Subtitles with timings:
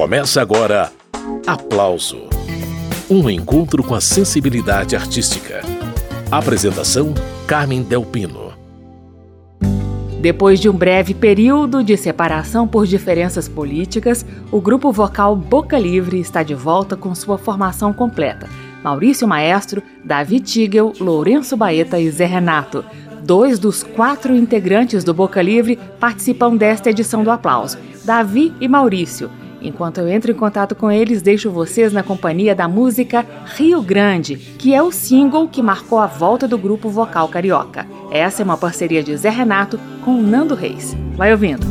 [0.00, 0.90] Começa agora
[1.46, 2.22] Aplauso
[3.10, 5.60] um encontro com a sensibilidade artística.
[6.30, 7.12] Apresentação:
[7.46, 8.54] Carmen Delpino.
[10.22, 16.18] Depois de um breve período de separação por diferenças políticas, o grupo vocal Boca Livre
[16.18, 18.48] está de volta com sua formação completa.
[18.82, 22.82] Maurício Maestro, Davi Tigel, Lourenço Baeta e Zé Renato.
[23.22, 29.30] Dois dos quatro integrantes do Boca Livre participam desta edição do Aplauso, Davi e Maurício.
[29.62, 34.36] Enquanto eu entro em contato com eles, deixo vocês na companhia da música Rio Grande,
[34.36, 37.86] que é o single que marcou a volta do grupo vocal carioca.
[38.10, 40.96] Essa é uma parceria de Zé Renato com Nando Reis.
[41.14, 41.66] Vai ouvindo.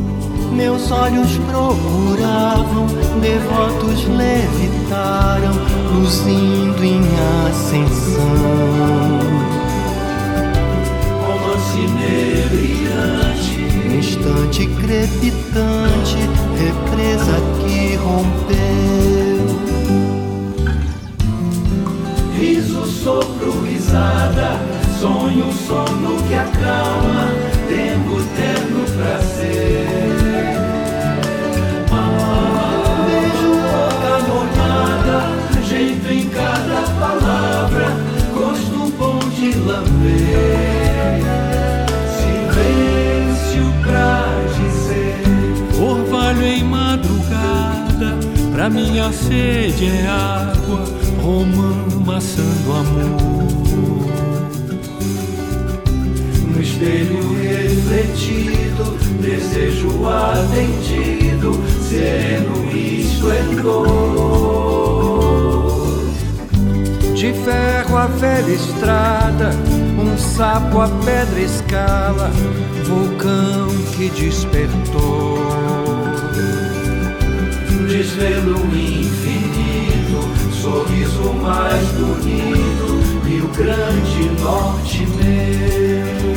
[0.54, 2.88] Meus olhos procuravam,
[3.22, 5.54] devotos levitaram,
[5.94, 7.02] luzindo em
[7.48, 8.24] ascensão.
[11.22, 11.88] Romance
[12.50, 16.18] brilhante, instante crepitante,
[16.60, 18.58] represa que rompeu.
[22.38, 24.60] Riso, sopro, risada,
[25.00, 27.28] sonho, sono que acalma,
[27.68, 29.88] tempo, terno prazer.
[31.92, 35.20] Ah, beijo, boca molhada,
[35.64, 37.88] jeito em cada palavra,
[38.34, 40.79] gosto bom de lamber.
[48.60, 50.84] Pra minha sede é água,
[51.24, 54.10] romã amassando amor.
[56.46, 61.54] No espelho refletido, desejo atendido,
[61.88, 63.80] sereno esplendor.
[67.16, 69.52] De ferro a velha estrada,
[69.98, 72.30] um sapo a pedra escala,
[72.86, 75.89] vulcão que despertou.
[77.90, 80.22] Desvelo infinito,
[80.54, 86.30] sorriso mais bonito, Rio Grande, norte meu.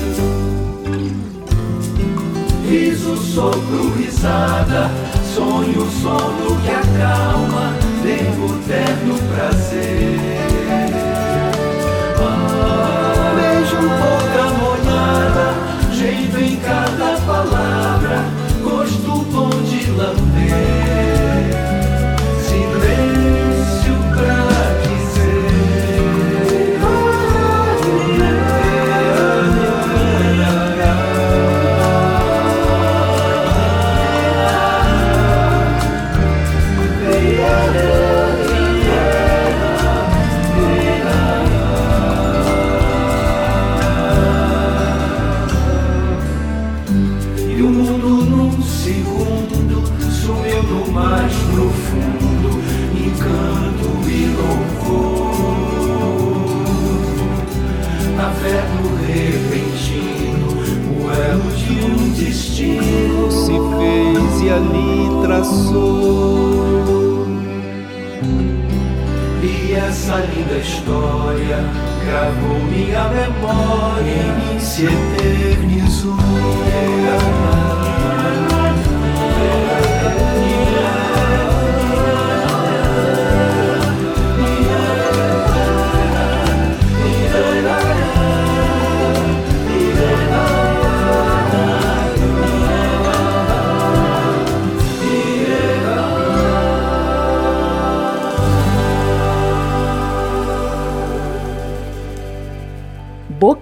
[2.67, 4.91] Riso, sopro, risada,
[5.35, 7.82] sonho, sono que acalma,
[70.43, 71.59] linda história
[72.05, 76.17] gravou minha memória e se eternizou.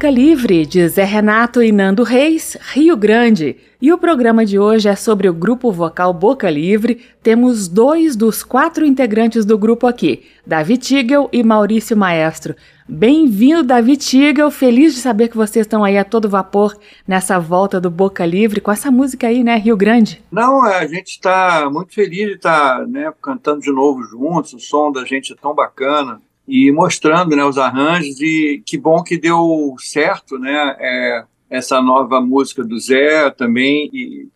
[0.00, 3.58] Boca Livre, de Zé Renato e Nando Reis, Rio Grande.
[3.82, 7.02] E o programa de hoje é sobre o grupo vocal Boca Livre.
[7.22, 12.56] Temos dois dos quatro integrantes do grupo aqui, Davi Tigel e Maurício Maestro.
[12.88, 14.50] Bem-vindo, Davi Tigel.
[14.50, 16.74] Feliz de saber que vocês estão aí a todo vapor
[17.06, 20.24] nessa volta do Boca Livre com essa música aí, né, Rio Grande?
[20.32, 24.54] Não, a gente está muito feliz de estar né, cantando de novo juntos.
[24.54, 29.04] O som da gente é tão bacana e mostrando né, os arranjos e que bom
[29.04, 34.28] que deu certo né, é, essa nova música do Zé também e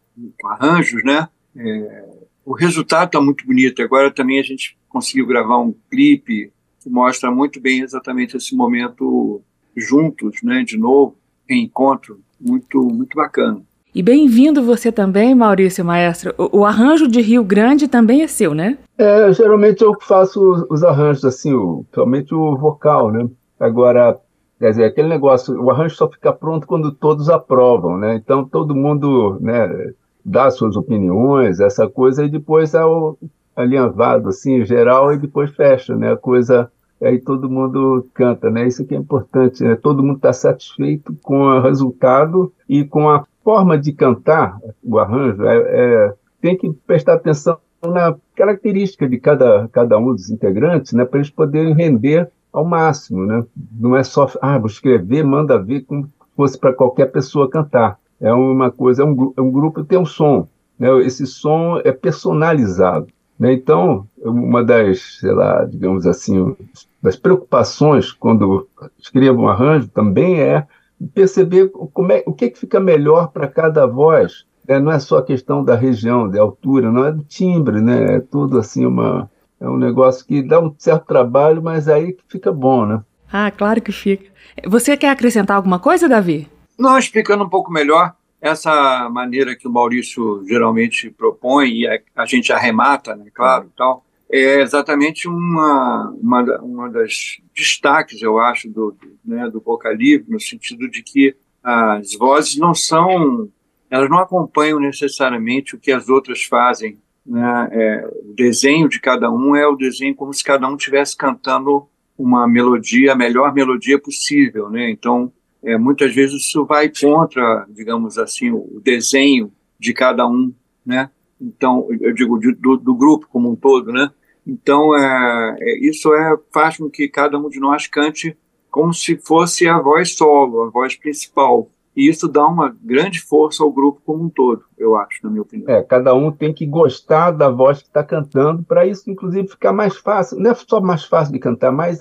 [0.45, 1.29] arranjos, né?
[1.57, 2.05] É,
[2.45, 3.83] o resultado está muito bonito.
[3.83, 9.43] Agora também a gente conseguiu gravar um clipe que mostra muito bem exatamente esse momento
[9.77, 10.63] juntos, né?
[10.63, 11.17] De novo,
[11.49, 13.61] reencontro, muito muito bacana.
[13.95, 16.35] E bem-vindo você também, Maurício Maestro.
[16.37, 18.77] O, o, arranjo de Rio Grande também é seu, né?
[18.99, 23.29] É, geralmente eu faço os, os arranjos, assim, principalmente o vocal, né?
[23.59, 24.19] Agora,
[24.59, 28.17] quer dizer, aquele negócio, o arranjo só fica pronto quando todos aprovam, né?
[28.17, 29.93] Então todo mundo, né,
[30.25, 33.17] dá suas opiniões, essa coisa, e depois é o,
[33.55, 36.13] alinhavado, assim, geral, e depois fecha, né?
[36.13, 36.69] A coisa
[37.01, 38.67] aí todo mundo canta, né?
[38.67, 39.77] Isso que é importante, né?
[39.77, 45.45] Todo mundo está satisfeito com o resultado e com a forma de cantar o arranjo.
[45.45, 51.05] É, é, tem que prestar atenção na característica de cada, cada um dos integrantes, né?
[51.05, 53.45] Para eles poderem render ao máximo, né?
[53.79, 57.99] Não é só, ah, vou escrever, manda ver como fosse para qualquer pessoa cantar.
[58.21, 60.49] É uma coisa, é um, é um grupo tem um som,
[60.79, 60.89] né?
[61.03, 63.09] Esse som é personalizado.
[63.39, 63.53] Né?
[63.53, 66.57] Então, uma das, sei lá, digamos assim,
[67.03, 68.69] das preocupações quando
[68.99, 70.67] escrevo um arranjo também é
[71.15, 74.45] perceber como é, o que, que fica melhor para cada voz.
[74.67, 74.79] Né?
[74.79, 78.17] Não é só a questão da região, da altura, não é do timbre, né?
[78.17, 79.31] É tudo assim uma
[79.61, 83.03] é um negócio que dá um certo trabalho, mas aí que fica bom, né?
[83.33, 84.31] Ah, claro que fica.
[84.67, 86.49] Você quer acrescentar alguma coisa, Davi?
[86.79, 92.53] Não, explicando um pouco melhor, essa maneira que o Maurício geralmente propõe, e a, gente
[92.53, 99.19] arremata, né, claro, tal, é exatamente uma, uma, uma das destaques, eu acho, do, do,
[99.25, 103.49] né, do Boca Livre, no sentido de que as vozes não são,
[103.89, 106.99] elas não acompanham necessariamente o que as outras fazem.
[107.25, 107.69] Né?
[107.73, 111.89] É, o desenho de cada um é o desenho como se cada um estivesse cantando
[112.19, 114.69] uma melodia, a melhor melodia possível.
[114.69, 114.91] Né?
[114.91, 120.53] Então, é, muitas vezes isso vai contra, digamos assim, o desenho de cada um,
[120.85, 121.11] né?
[121.41, 124.11] Então, eu digo do, do, grupo como um todo, né?
[124.47, 128.37] Então, é, é, isso é, faz com que cada um de nós cante
[128.71, 131.71] como se fosse a voz solo, a voz principal.
[131.97, 135.43] E isso dá uma grande força ao grupo como um todo, eu acho, na minha
[135.43, 135.71] opinião.
[135.71, 139.73] É, cada um tem que gostar da voz que está cantando, para isso, inclusive, ficar
[139.73, 140.39] mais fácil.
[140.41, 142.01] Não é só mais fácil de cantar, mas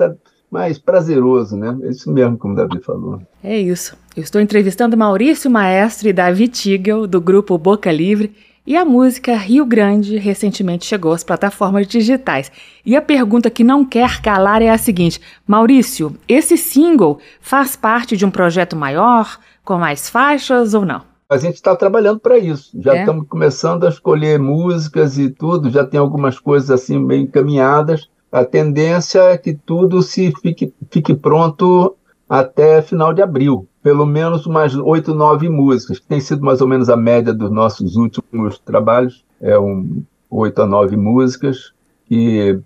[0.50, 1.78] mais prazeroso, né?
[1.84, 3.20] É isso mesmo, como o Davi falou.
[3.44, 3.98] É isso.
[4.16, 8.36] Eu estou entrevistando Maurício Maestro e Davi Tigel, do grupo Boca Livre,
[8.66, 12.52] e a música Rio Grande recentemente chegou às plataformas digitais.
[12.86, 18.16] E a pergunta que não quer calar é a seguinte: Maurício, esse single faz parte
[18.16, 21.02] de um projeto maior, com mais faixas ou não?
[21.30, 22.70] A gente está trabalhando para isso.
[22.80, 23.00] Já é?
[23.00, 28.44] estamos começando a escolher músicas e tudo, já tem algumas coisas assim bem encaminhadas a
[28.44, 31.96] tendência é que tudo se fique, fique pronto
[32.28, 33.68] até final de abril.
[33.84, 37.52] Pelo menos umas oito, nove músicas, que tem sido mais ou menos a média dos
[37.52, 39.24] nossos últimos trabalhos.
[39.42, 41.74] É um oito a nove músicas,
[42.08, 42.58] que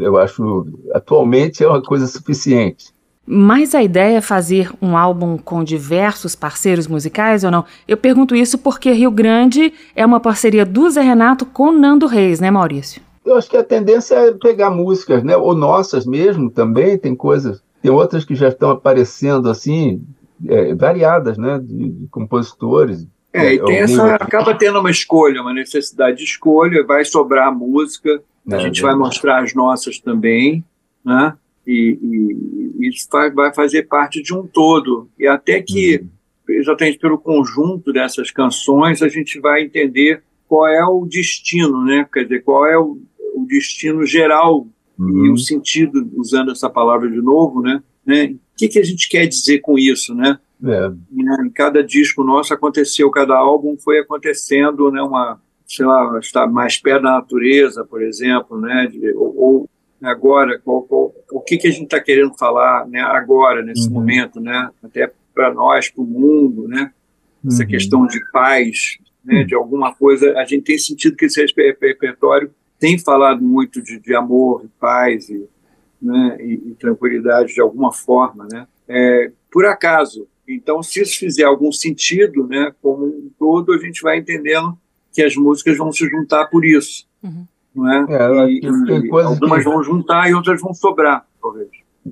[0.00, 2.92] eu acho atualmente é uma coisa suficiente.
[3.26, 7.64] Mas a ideia é fazer um álbum com diversos parceiros musicais ou não?
[7.88, 12.38] Eu pergunto isso porque Rio Grande é uma parceria do Zé Renato com Nando Reis,
[12.38, 13.00] né, Maurício?
[13.24, 15.34] Eu acho que a tendência é pegar músicas, né?
[15.36, 17.62] Ou nossas mesmo também, tem coisas.
[17.80, 20.02] Tem outras que já estão aparecendo assim,
[20.48, 21.58] é, variadas, né?
[21.58, 23.06] De, de compositores.
[23.32, 28.22] É, e tem essa, acaba tendo uma escolha, uma necessidade de escolha, vai sobrar música,
[28.50, 30.64] a é, gente vai mostrar as nossas também,
[31.04, 31.34] né?
[31.66, 31.98] E,
[32.78, 35.08] e, isso vai, vai fazer parte de um todo.
[35.18, 35.98] E até que,
[36.48, 36.54] uhum.
[36.54, 42.06] exatamente pelo conjunto dessas canções, a gente vai entender qual é o destino, né?
[42.12, 43.00] Quer dizer, qual é o,
[43.34, 44.66] o destino geral
[44.98, 45.26] uhum.
[45.26, 47.82] e o sentido, usando essa palavra de novo, né?
[48.06, 48.26] Né?
[48.26, 50.38] O que, que a gente quer dizer com isso, né?
[50.64, 50.90] É.
[51.42, 55.02] Em cada disco nosso aconteceu, cada álbum foi acontecendo, né?
[55.02, 58.86] Uma, sei lá, estar mais perto da natureza, por exemplo, né?
[58.86, 59.70] De, ou, ou,
[60.02, 63.00] agora, qual, qual, o que, que a gente está querendo falar, né?
[63.00, 63.94] Agora, nesse uhum.
[63.94, 64.70] momento, né?
[64.82, 66.92] Até para nós, para o mundo, né?
[67.46, 67.68] Essa uhum.
[67.68, 69.40] questão de paz, né?
[69.40, 69.46] Uhum.
[69.46, 71.44] De alguma coisa, a gente tem sentido que esse
[71.80, 75.48] repertório tem falado muito de, de amor, paz e,
[76.04, 78.66] né, e, e, tranquilidade de alguma forma, né?
[78.86, 80.28] É, por acaso.
[80.46, 84.76] Então, se isso fizer algum sentido, né, como um todo, a gente vai entendendo
[85.12, 87.46] que as músicas vão se juntar por isso, uhum.
[87.74, 88.06] não é?
[88.10, 89.70] é e, e algumas que...
[89.70, 91.68] vão juntar e outras vão sobrar, talvez.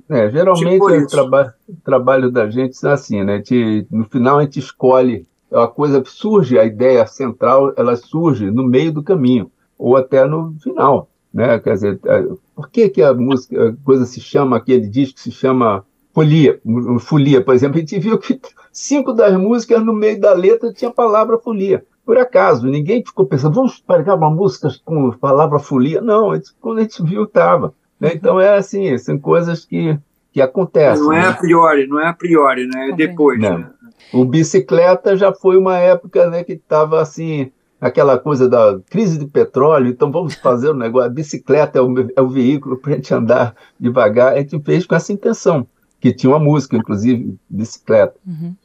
[0.09, 3.37] É, geralmente tipo o traba trabalho da gente é assim, né?
[3.37, 8.63] Gente, no final a gente escolhe a coisa surge, a ideia central, ela surge no
[8.63, 11.59] meio do caminho ou até no final, né?
[11.59, 12.23] Quer dizer, é,
[12.55, 16.61] por que que a música, a coisa se chama, aquele disco se chama folia,
[16.99, 18.39] folia, por exemplo, a gente viu que
[18.71, 21.83] cinco das músicas no meio da letra tinha a palavra folia.
[22.05, 26.01] Por acaso, ninguém ficou pensando, vamos pegar uma música com a palavra folia.
[26.01, 27.73] Não, a gente, quando a gente viu, estava.
[27.99, 28.11] Né?
[28.13, 29.97] Então é assim, são coisas que,
[30.31, 31.03] que acontecem.
[31.03, 31.27] Não é né?
[31.27, 32.89] a priori, não é a priori, né?
[32.89, 33.39] É depois.
[33.39, 33.65] Né?
[34.13, 37.51] O bicicleta já foi uma época né, que estava assim,
[37.83, 41.93] aquela coisa da crise de petróleo, então vamos fazer um negócio, a bicicleta é o,
[42.15, 45.67] é o veículo para a gente andar devagar, a gente fez com essa intenção,
[45.99, 48.15] que tinha uma música, inclusive, bicicleta.
[48.25, 48.55] Uhum.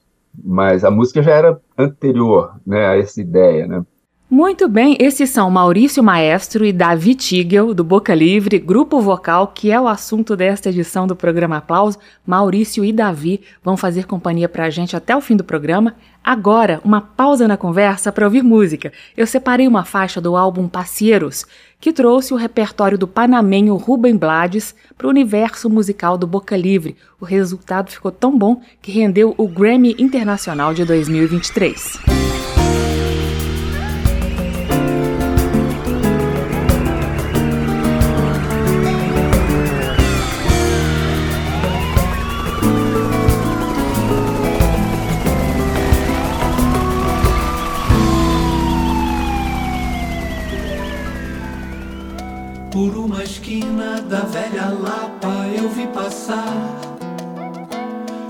[0.44, 3.84] Mas a música já era anterior né, a essa ideia, né?
[4.30, 9.70] Muito bem, esses são Maurício Maestro e Davi Tigel, do Boca Livre, grupo vocal, que
[9.70, 11.98] é o assunto desta edição do programa Aplauso.
[12.26, 15.94] Maurício e Davi vão fazer companhia pra gente até o fim do programa.
[16.22, 18.92] Agora, uma pausa na conversa para ouvir música.
[19.16, 21.46] Eu separei uma faixa do álbum Parceiros,
[21.80, 26.98] que trouxe o repertório do panamenho Rubem Blades para o universo musical do Boca Livre.
[27.18, 32.47] O resultado ficou tão bom que rendeu o Grammy Internacional de 2023.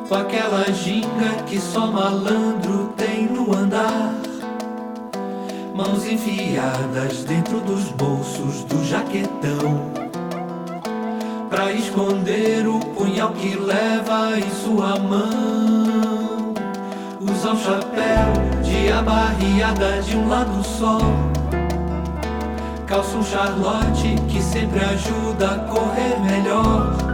[0.09, 4.15] Com aquela ginga que só malandro tem no andar.
[5.75, 9.93] Mãos enfiadas dentro dos bolsos do jaquetão.
[11.51, 16.55] Pra esconder o punhal que leva em sua mão.
[17.21, 21.01] Usa um chapéu de abarriada de um lado só.
[22.87, 27.08] Calça um charlotte que sempre ajuda a correr melhor.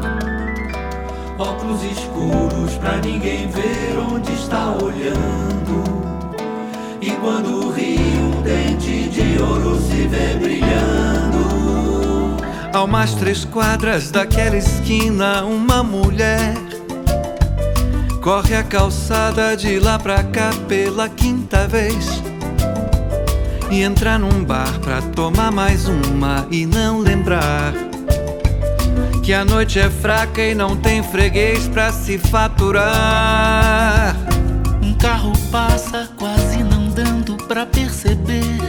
[1.38, 5.82] Óculos escuros pra ninguém ver onde está olhando.
[7.00, 11.44] E quando ri, um dente de ouro se vê brilhando.
[12.72, 16.54] Ao mais três quadras daquela esquina, uma mulher
[18.22, 22.22] corre a calçada de lá pra cá pela quinta vez
[23.70, 27.74] e entrar num bar pra tomar mais uma e não lembrar
[29.24, 32.84] que a noite é fraca e não tem freguês pra se faturar.
[34.82, 38.60] Um carro passa quase não dando pra perceber.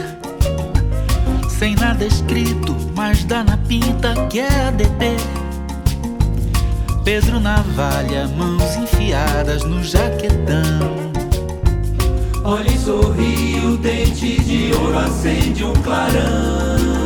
[1.50, 5.18] Sem nada escrito, mas dá na pinta que é ADP.
[7.04, 11.12] Pedro Navalha, mãos enfiadas no jaquetão.
[12.46, 17.05] Olha e sorri, o dente de ouro acende um clarão.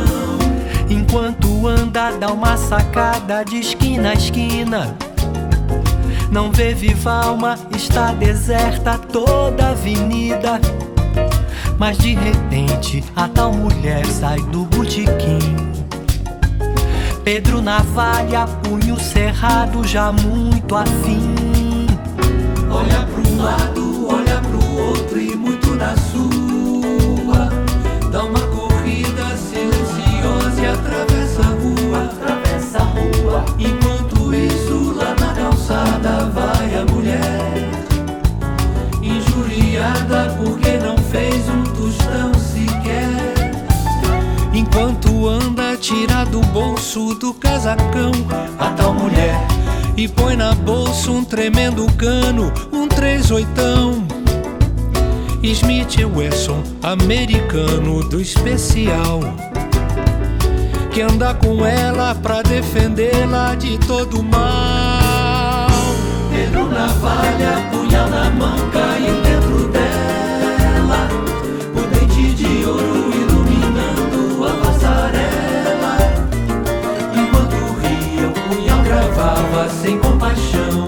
[0.90, 4.96] Enquanto anda, dá uma sacada de esquina a esquina.
[6.32, 10.60] Não vê viva alma, está deserta toda a avenida.
[11.78, 15.38] Mas de repente a tal mulher sai do botequim.
[17.24, 21.34] Pedro Navalha, punho cerrado, já muito afim.
[22.70, 23.89] Olha pro lado,
[45.90, 48.12] tira do bolso do casacão
[48.60, 49.34] a tal mulher.
[49.96, 54.06] E põe na bolsa um tremendo cano, um três oitão.
[55.42, 59.18] Smith Wesson, americano do especial.
[60.92, 65.66] Que anda com ela pra defendê-la de todo mal.
[66.30, 69.89] Pedro navalha, punhal na mão, caiu dentro dela.
[78.90, 80.84] Gravava sem compaixão.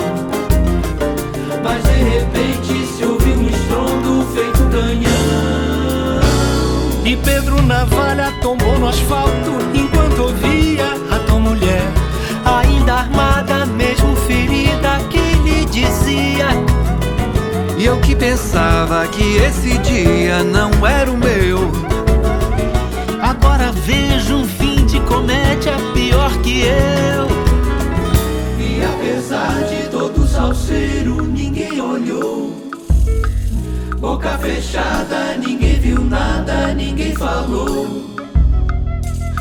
[1.63, 6.21] Mas de repente se ouviu um estrondo feito canhão.
[7.05, 11.83] E Pedro Navalha tombou no asfalto enquanto ouvia a tua mulher.
[12.45, 16.49] Ainda armada, mesmo ferida, que lhe dizia.
[17.79, 21.71] E eu que pensava que esse dia não era o meu.
[23.23, 27.42] Agora vejo um fim de comédia pior que eu.
[30.43, 32.53] Salseiro, ninguém olhou.
[34.01, 38.11] Boca fechada, ninguém viu nada, ninguém falou.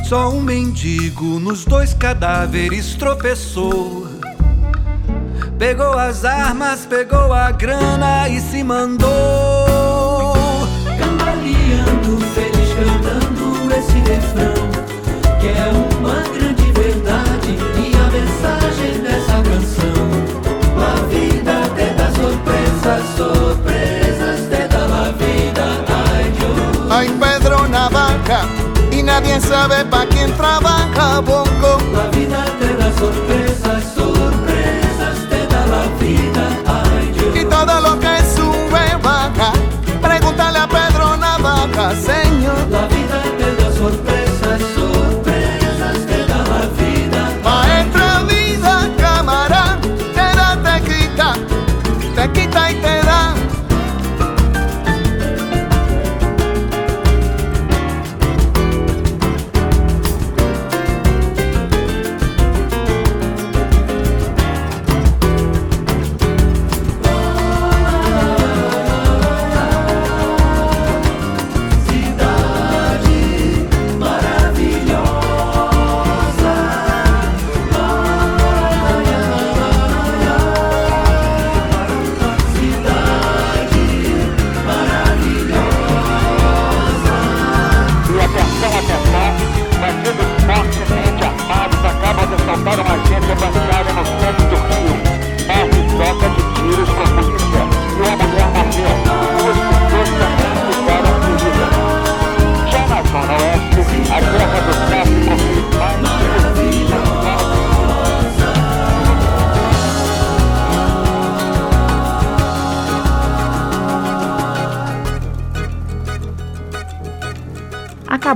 [0.03, 4.07] Só um mendigo nos dois cadáveres tropeçou.
[5.57, 9.09] Pegou as armas, pegou a grana e se mandou.
[10.99, 14.53] Cambaleando, feliz cantando esse refrão.
[15.39, 15.80] Que é uma
[28.91, 31.21] y nadie sabe pa' quién trabaja.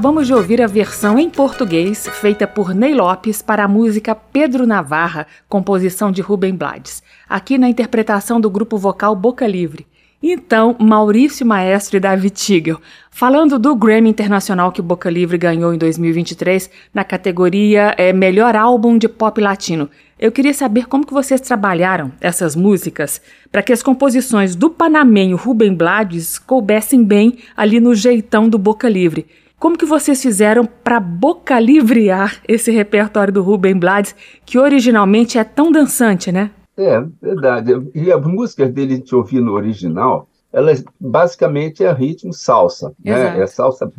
[0.05, 4.67] Acabamos de ouvir a versão em português feita por Ney Lopes para a música Pedro
[4.67, 9.87] Navarra, composição de Rubem Blades, aqui na interpretação do grupo vocal Boca Livre.
[10.21, 15.73] Então, Maurício Maestro e David Tigel, falando do Grammy Internacional que o Boca Livre ganhou
[15.73, 19.89] em 2023 na categoria é, Melhor Álbum de Pop Latino.
[20.19, 23.19] Eu queria saber como que vocês trabalharam essas músicas
[23.51, 28.87] para que as composições do panamenho Rubem Blades coubessem bem ali no jeitão do Boca
[28.87, 29.25] Livre.
[29.65, 35.71] Como que vocês fizeram para bocalivrear esse repertório do Rubem Blades, que originalmente é tão
[35.71, 36.51] dançante, né?
[36.77, 37.71] É, verdade.
[37.95, 43.39] E as músicas dele, a gente ouvir no original, elas basicamente é ritmo salsa, né?
[43.39, 43.91] É salsa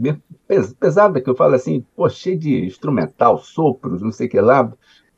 [0.78, 4.72] pesada, que eu falo assim, pô, cheio de instrumental, sopros, não sei o que lá,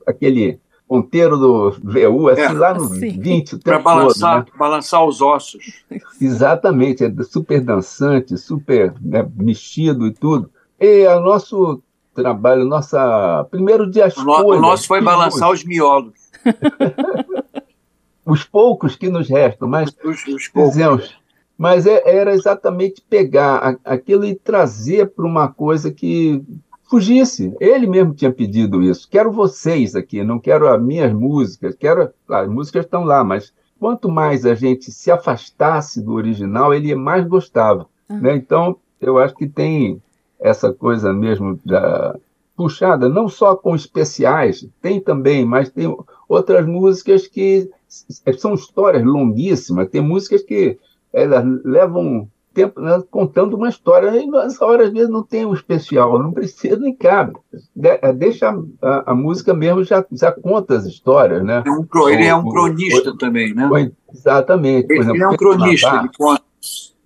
[0.07, 0.59] aquele
[0.89, 3.21] ponteiro do VU, assim, é, lá no sim.
[3.21, 4.59] 20, Para balançar, todo, né?
[4.59, 5.85] balançar os ossos.
[6.21, 10.51] Exatamente, é super dançante, super né, mexido e tudo.
[10.81, 11.83] E o nosso
[12.15, 13.47] trabalho, nossa.
[13.51, 16.15] Primeiro de as o, no, o nosso foi balançar os miolos.
[18.25, 21.17] os poucos que nos restam, mas os, os fizemos.
[21.57, 26.43] Mas é, era exatamente pegar aquilo e trazer para uma coisa que
[26.89, 27.55] fugisse.
[27.61, 29.09] Ele mesmo tinha pedido isso.
[29.09, 32.11] Quero vocês aqui, não quero as minhas músicas, quero.
[32.29, 37.27] As músicas estão lá, mas quanto mais a gente se afastasse do original, ele mais
[37.27, 37.87] gostava.
[38.09, 38.21] Uhum.
[38.21, 38.37] Né?
[38.37, 40.03] Então, eu acho que tem
[40.41, 42.17] essa coisa mesmo da
[42.57, 45.97] puxada, não só com especiais, tem também, mas tem
[46.29, 47.71] outras músicas que
[48.37, 50.77] são histórias longuíssimas, tem músicas que
[51.13, 55.55] elas levam tempo né, contando uma história, e nessa hora às vezes não tem um
[55.55, 57.35] especial, não precisa nem cabe.
[57.75, 58.49] De, é, deixa
[58.83, 61.63] a, a, música mesmo já, já conta as histórias, né?
[61.67, 63.69] É um, ele é um cronista o, também, né?
[64.13, 64.87] Exatamente.
[64.91, 66.43] Ele, exemplo, ele é um cronista, ele conta.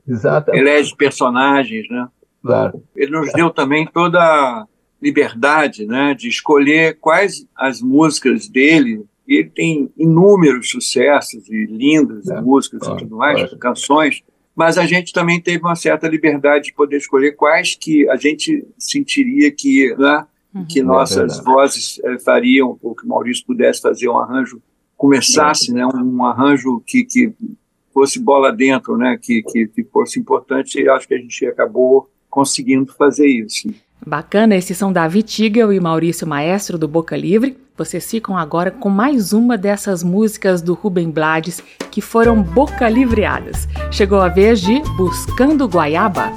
[0.08, 0.60] Exatamente.
[0.60, 2.08] Elege personagens, né?
[2.42, 2.82] Claro.
[2.96, 4.66] Ele nos deu também toda a
[5.00, 12.40] liberdade né, de escolher quais as músicas dele ele tem inúmeros sucessos e lindas é,
[12.40, 14.22] músicas e tudo mais, canções,
[14.54, 18.66] mas a gente também teve uma certa liberdade de poder escolher quais que a gente
[18.78, 20.66] sentiria que, né, uhum.
[20.66, 24.60] que nossas é vozes é, fariam, ou que o Maurício pudesse fazer um arranjo,
[24.96, 27.32] começasse, né, um, um arranjo que, que
[27.92, 32.08] fosse bola dentro, né, que, que, que fosse importante, e acho que a gente acabou
[32.28, 33.68] conseguindo fazer isso.
[34.04, 37.56] Bacana, esses são Davi Tigel e Maurício Maestro do Boca Livre.
[37.76, 43.68] Vocês ficam agora com mais uma dessas músicas do Rubem Blades que foram boca livreadas.
[43.90, 46.32] Chegou a vez de Buscando Guaiaba.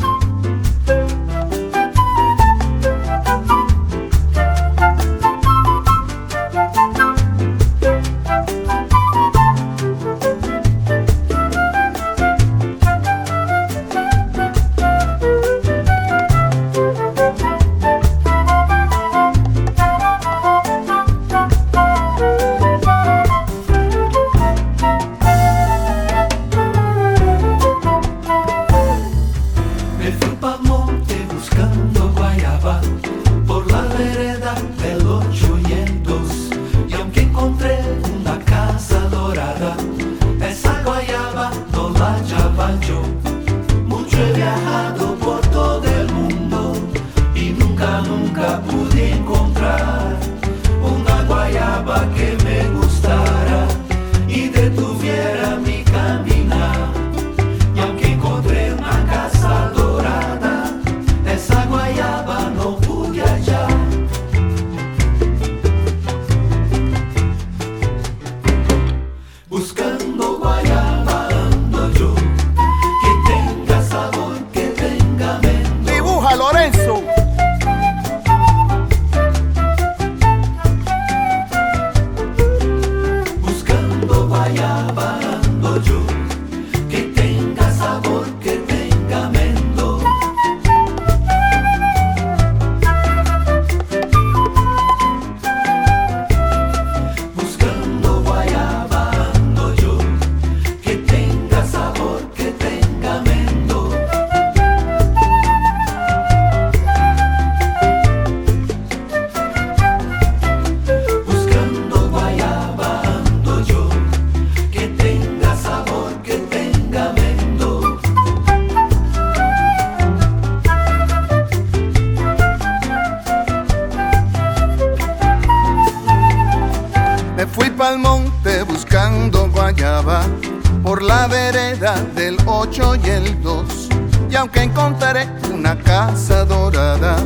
[130.83, 133.89] Por la vereda del 8 y el 2.
[134.29, 137.17] Y aunque encontraré una casa dorada,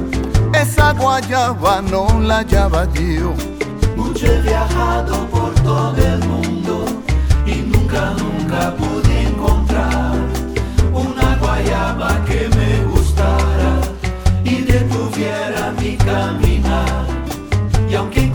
[0.53, 3.33] esa guayaba no la hallaba yo.
[3.95, 6.85] Mucho he viajado por todo el mundo
[7.45, 10.15] y nunca, nunca pude encontrar
[10.93, 13.81] una guayaba que me gustara
[14.43, 17.05] y detuviera mi caminar.
[17.89, 18.28] Y aunque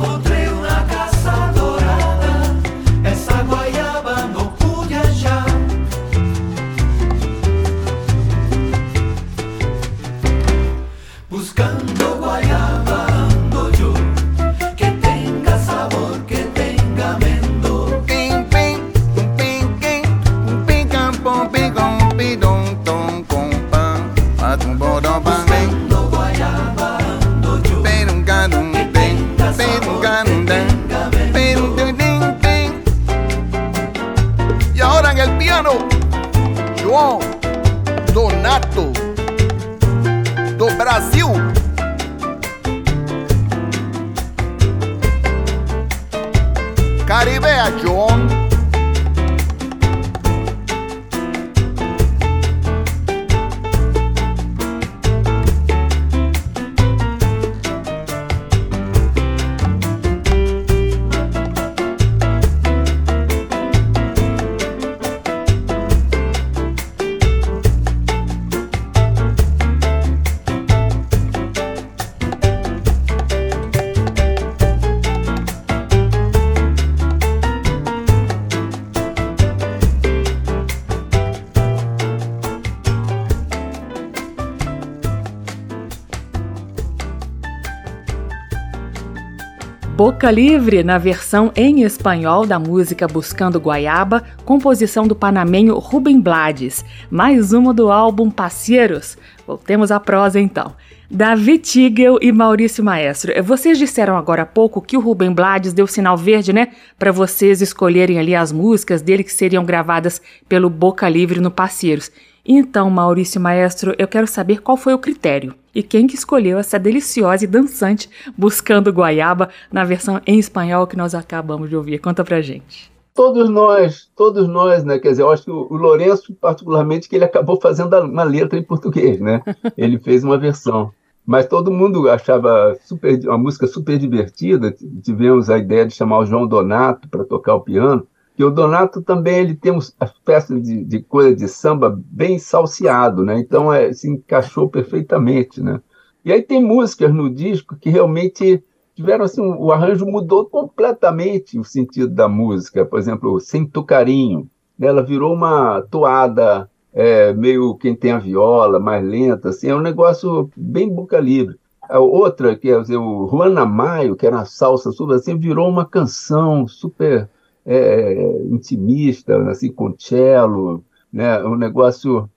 [90.25, 96.83] Boca Livre, na versão em espanhol da música Buscando Guaiaba, composição do panamenho Rubem Blades.
[97.11, 99.19] Mais uma do álbum Parceiros.
[99.47, 100.75] Voltemos à prosa então.
[101.11, 105.75] Davi Tigel e Maurício Maestro, eh, vocês disseram agora há pouco que o Rubem Blades
[105.75, 106.69] deu sinal verde, né?
[106.99, 112.11] Para vocês escolherem ali as músicas dele que seriam gravadas pelo Boca Livre no Parceiros.
[112.47, 116.79] Então, Maurício Maestro, eu quero saber qual foi o critério e quem que escolheu essa
[116.79, 121.99] deliciosa e dançante Buscando Guaiaba na versão em espanhol que nós acabamos de ouvir.
[121.99, 122.93] Conta pra gente.
[123.15, 124.99] Todos nós, todos nós, né?
[124.99, 128.63] Quer dizer, eu acho que o Lourenço, particularmente, que ele acabou fazendo uma letra em
[128.63, 129.41] português, né?
[129.79, 130.91] Ele fez uma versão.
[131.25, 134.75] Mas todo mundo achava super, uma música super divertida.
[135.03, 138.07] Tivemos a ideia de chamar o João Donato para tocar o piano.
[138.37, 143.25] E o Donato também ele tem uma espécie de, de coisa de samba bem salseado,
[143.25, 143.39] né?
[143.39, 145.81] Então é, se encaixou perfeitamente, né?
[146.25, 151.65] E aí tem músicas no disco que realmente tiveram assim, o arranjo mudou completamente o
[151.65, 152.85] sentido da música.
[152.85, 154.89] Por exemplo, Sem Tu Carinho, né?
[154.89, 159.81] ela virou uma toada é, meio quem tem a viola, mais lenta, assim, é um
[159.81, 161.57] negócio bem boca livre.
[161.83, 165.85] A outra, que é o Juana Maio, que era uma salsa super assim, virou uma
[165.85, 167.29] canção super
[167.65, 171.43] é, intimista, assim, com cello, né?
[171.45, 172.29] um negócio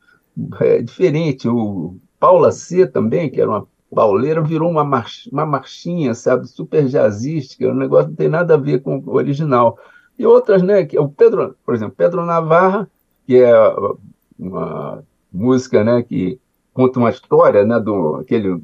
[0.60, 1.48] é, diferente.
[1.48, 4.84] O Paula C também, que era uma pauleira, virou uma,
[5.32, 9.16] uma marchinha, sabe, super jazzística, um negócio que não tem nada a ver com o
[9.16, 9.78] original.
[10.18, 12.90] E outras, né, que é o Pedro, por exemplo, Pedro Navarra,
[13.26, 13.54] que é
[14.38, 16.40] uma música, né, que
[16.74, 18.62] conta uma história, né, do aquele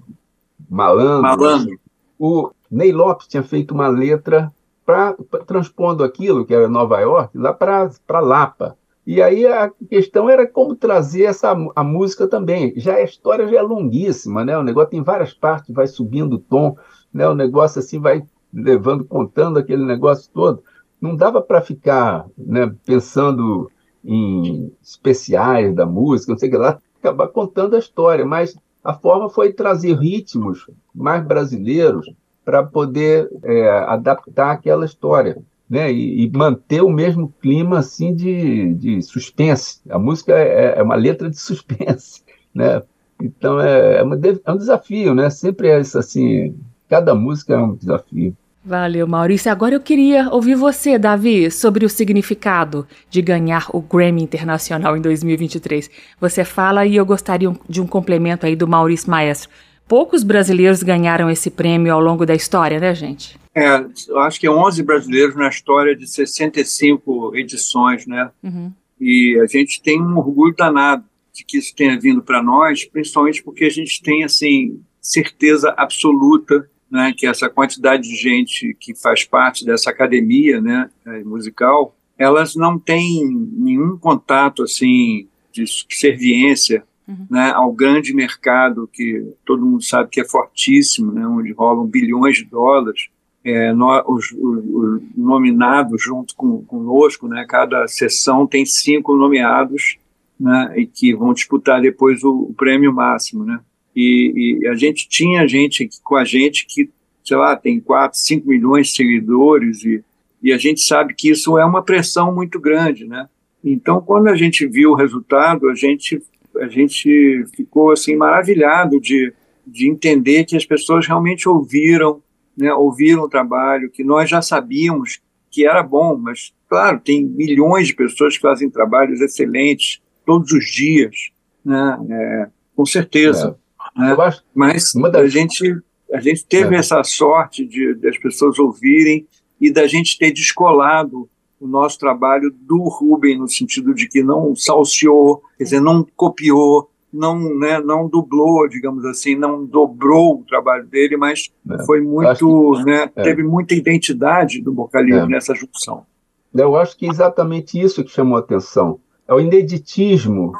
[0.69, 1.21] malandro.
[1.21, 1.80] Malandro.
[2.17, 4.52] O Ney Lopes tinha feito uma letra
[4.86, 5.15] para
[5.46, 8.78] transpondo aquilo que era Nova York lá para Lapa.
[9.06, 12.74] E aí a questão era como trazer essa a música também.
[12.78, 14.58] Já a história já é longuíssima, né?
[14.58, 16.78] O negócio tem várias partes, vai subindo o tom,
[17.13, 17.28] né?
[17.28, 20.63] O negócio assim vai levando, contando aquele negócio todo.
[21.02, 23.69] Não dava para ficar, né, pensando
[24.06, 28.93] em especiais da música, não sei o que lá, acabar contando a história, mas a
[28.93, 32.10] forma foi trazer ritmos mais brasileiros
[32.43, 35.38] para poder é, adaptar aquela história
[35.69, 39.79] né, e, e, manter o mesmo clima assim de, de suspense.
[39.89, 42.21] A música é, é, uma letra de suspense,
[42.53, 42.82] né?
[43.21, 45.29] Então é, é, uma, é, um desafio, né?
[45.29, 46.56] Sempre é isso assim.
[46.89, 48.36] Cada música é um desafio.
[48.65, 49.51] Valeu, Maurício.
[49.51, 55.01] Agora eu queria ouvir você, Davi, sobre o significado de ganhar o Grammy Internacional em
[55.01, 55.89] 2023.
[56.21, 59.49] Você fala e eu gostaria de um complemento aí do Maurício Maestro.
[59.88, 63.38] Poucos brasileiros ganharam esse prêmio ao longo da história, né, gente?
[63.54, 68.32] É, eu acho que é 11 brasileiros na história de 65 edições, né?
[68.41, 68.72] Uhum.
[69.00, 73.43] E a gente tem um orgulho danado de que isso tenha vindo para nós, principalmente
[73.43, 79.24] porque a gente tem, assim, certeza absoluta né, que essa quantidade de gente que faz
[79.24, 80.89] parte dessa academia né,
[81.26, 87.28] musical, elas não têm nenhum contato, assim, de serviência uhum.
[87.30, 92.38] né, ao grande mercado que todo mundo sabe que é fortíssimo, né, onde rolam bilhões
[92.38, 93.10] de dólares,
[93.44, 99.98] é, nós, os, os, os, nominados junto com, conosco, né, cada sessão tem cinco nomeados
[100.39, 103.60] né, e que vão disputar depois o, o prêmio máximo, né?
[103.96, 106.89] E, e, a gente tinha gente aqui com a gente que,
[107.24, 110.04] sei lá, tem 4, 5 milhões de seguidores e,
[110.42, 113.30] e a gente sabe que isso é uma pressão muito grande, né?
[113.63, 116.22] Então, quando a gente viu o resultado, a gente,
[116.60, 119.34] a gente ficou assim maravilhado de,
[119.66, 122.22] de entender que as pessoas realmente ouviram,
[122.58, 127.88] né, ouviram o trabalho, que nós já sabíamos que era bom, mas, claro, tem milhões
[127.88, 131.16] de pessoas que fazem trabalhos excelentes todos os dias,
[131.63, 133.58] né, é, com certeza.
[133.96, 134.02] É.
[134.02, 134.16] Né?
[134.54, 135.16] Mas das...
[135.16, 135.78] a, gente,
[136.12, 136.80] a gente teve é.
[136.80, 139.28] essa sorte de, de as pessoas ouvirem
[139.60, 141.30] e da gente ter descolado
[141.63, 146.89] o nosso trabalho do Rubem, no sentido de que não salseou, quer dizer, não copiou,
[147.12, 151.86] não, né, não dublou, digamos assim, não dobrou o trabalho dele, mas é.
[151.86, 153.23] foi muito, que, né, é.
[153.23, 155.28] teve muita identidade do vocalismo é.
[155.28, 156.06] nessa junção.
[156.54, 158.99] Eu acho que é exatamente isso que chamou a atenção.
[159.26, 160.52] É o ineditismo,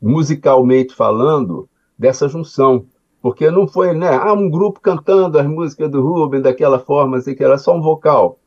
[0.00, 2.86] musicalmente falando, dessa junção.
[3.20, 7.34] Porque não foi, né, ah, um grupo cantando as músicas do Rubem daquela forma, assim,
[7.34, 8.38] que era só um vocal.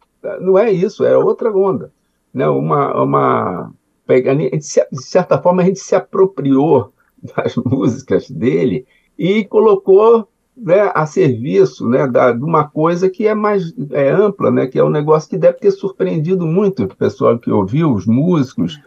[0.41, 1.91] Não é isso, é outra onda.
[2.34, 2.47] Né?
[2.47, 3.73] Uma, uma,
[4.08, 6.91] de certa forma, a gente se apropriou
[7.36, 8.86] das músicas dele
[9.17, 14.51] e colocou né, a serviço né, da, de uma coisa que é mais é ampla,
[14.51, 18.05] né, que é um negócio que deve ter surpreendido muito o pessoal que ouviu, os
[18.05, 18.79] músicos,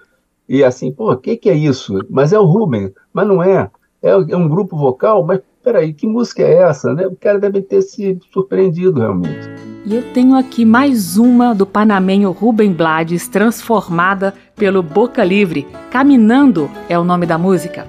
[0.49, 1.99] e assim, pô, o que, que é isso?
[2.11, 3.71] Mas é o Rubem, mas não é.
[4.03, 6.93] É, é um grupo vocal, mas peraí, que música é essa?
[6.93, 7.07] Né?
[7.07, 9.72] O cara deve ter se surpreendido realmente.
[9.85, 15.67] E eu tenho aqui mais uma do panamenho Rubem Blades, transformada pelo Boca Livre.
[15.91, 17.85] Caminhando é o nome da música.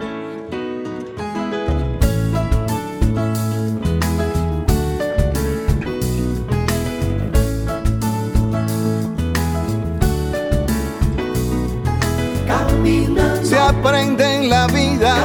[13.44, 15.16] Se aprende en la vida,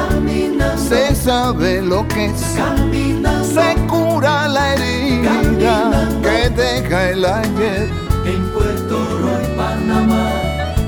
[0.77, 3.88] se sabe lo que es, se cura la
[6.51, 7.89] deja el ayer.
[8.25, 10.31] En Puerto Rico y Panamá,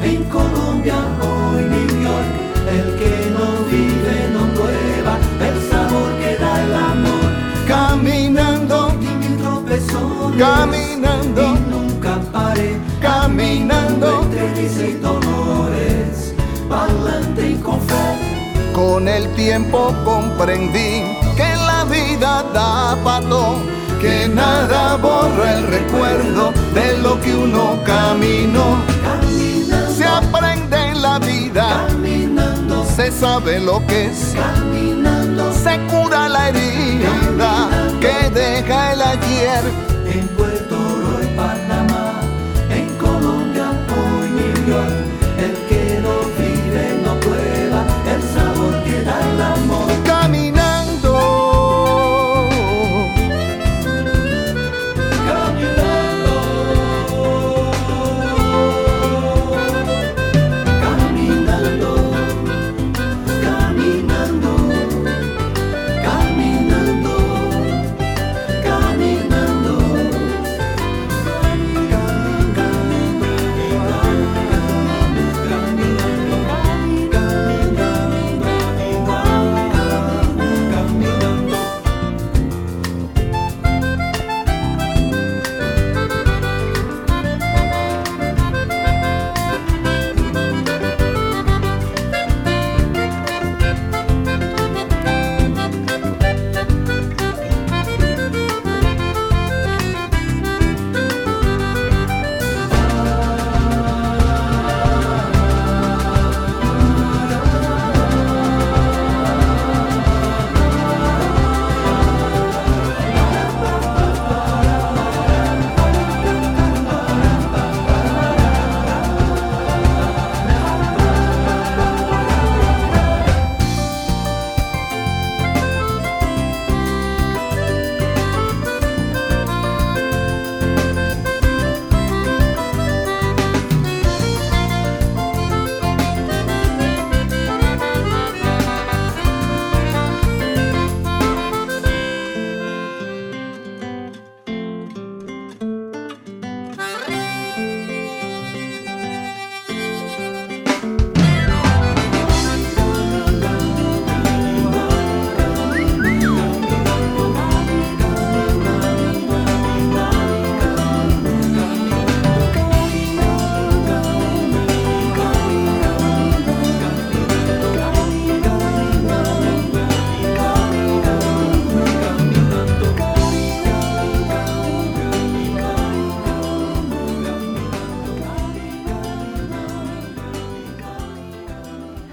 [0.02, 2.32] en Colombia o en New York,
[2.70, 5.18] el que no vive no prueba
[5.48, 7.30] el sabor que da el amor.
[7.66, 16.34] Caminando, y tropezones, caminando, y nunca paré, caminando, entre risa y dolores,
[16.68, 18.72] balante y con fe.
[18.74, 21.04] Con el tiempo comprendí
[21.36, 28.82] que la vida da pato que nada borra el recuerdo de lo que uno caminó.
[29.02, 36.28] Caminando, se aprende en la vida, caminando, se sabe lo que es, caminando, se cura
[36.28, 37.68] la herida
[38.00, 39.89] que deja el ayer.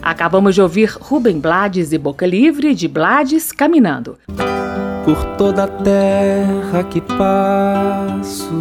[0.07, 4.17] Acabamos de ouvir Rubem Blades e Boca Livre de Blades Caminhando.
[5.03, 8.53] Por toda a terra que passo,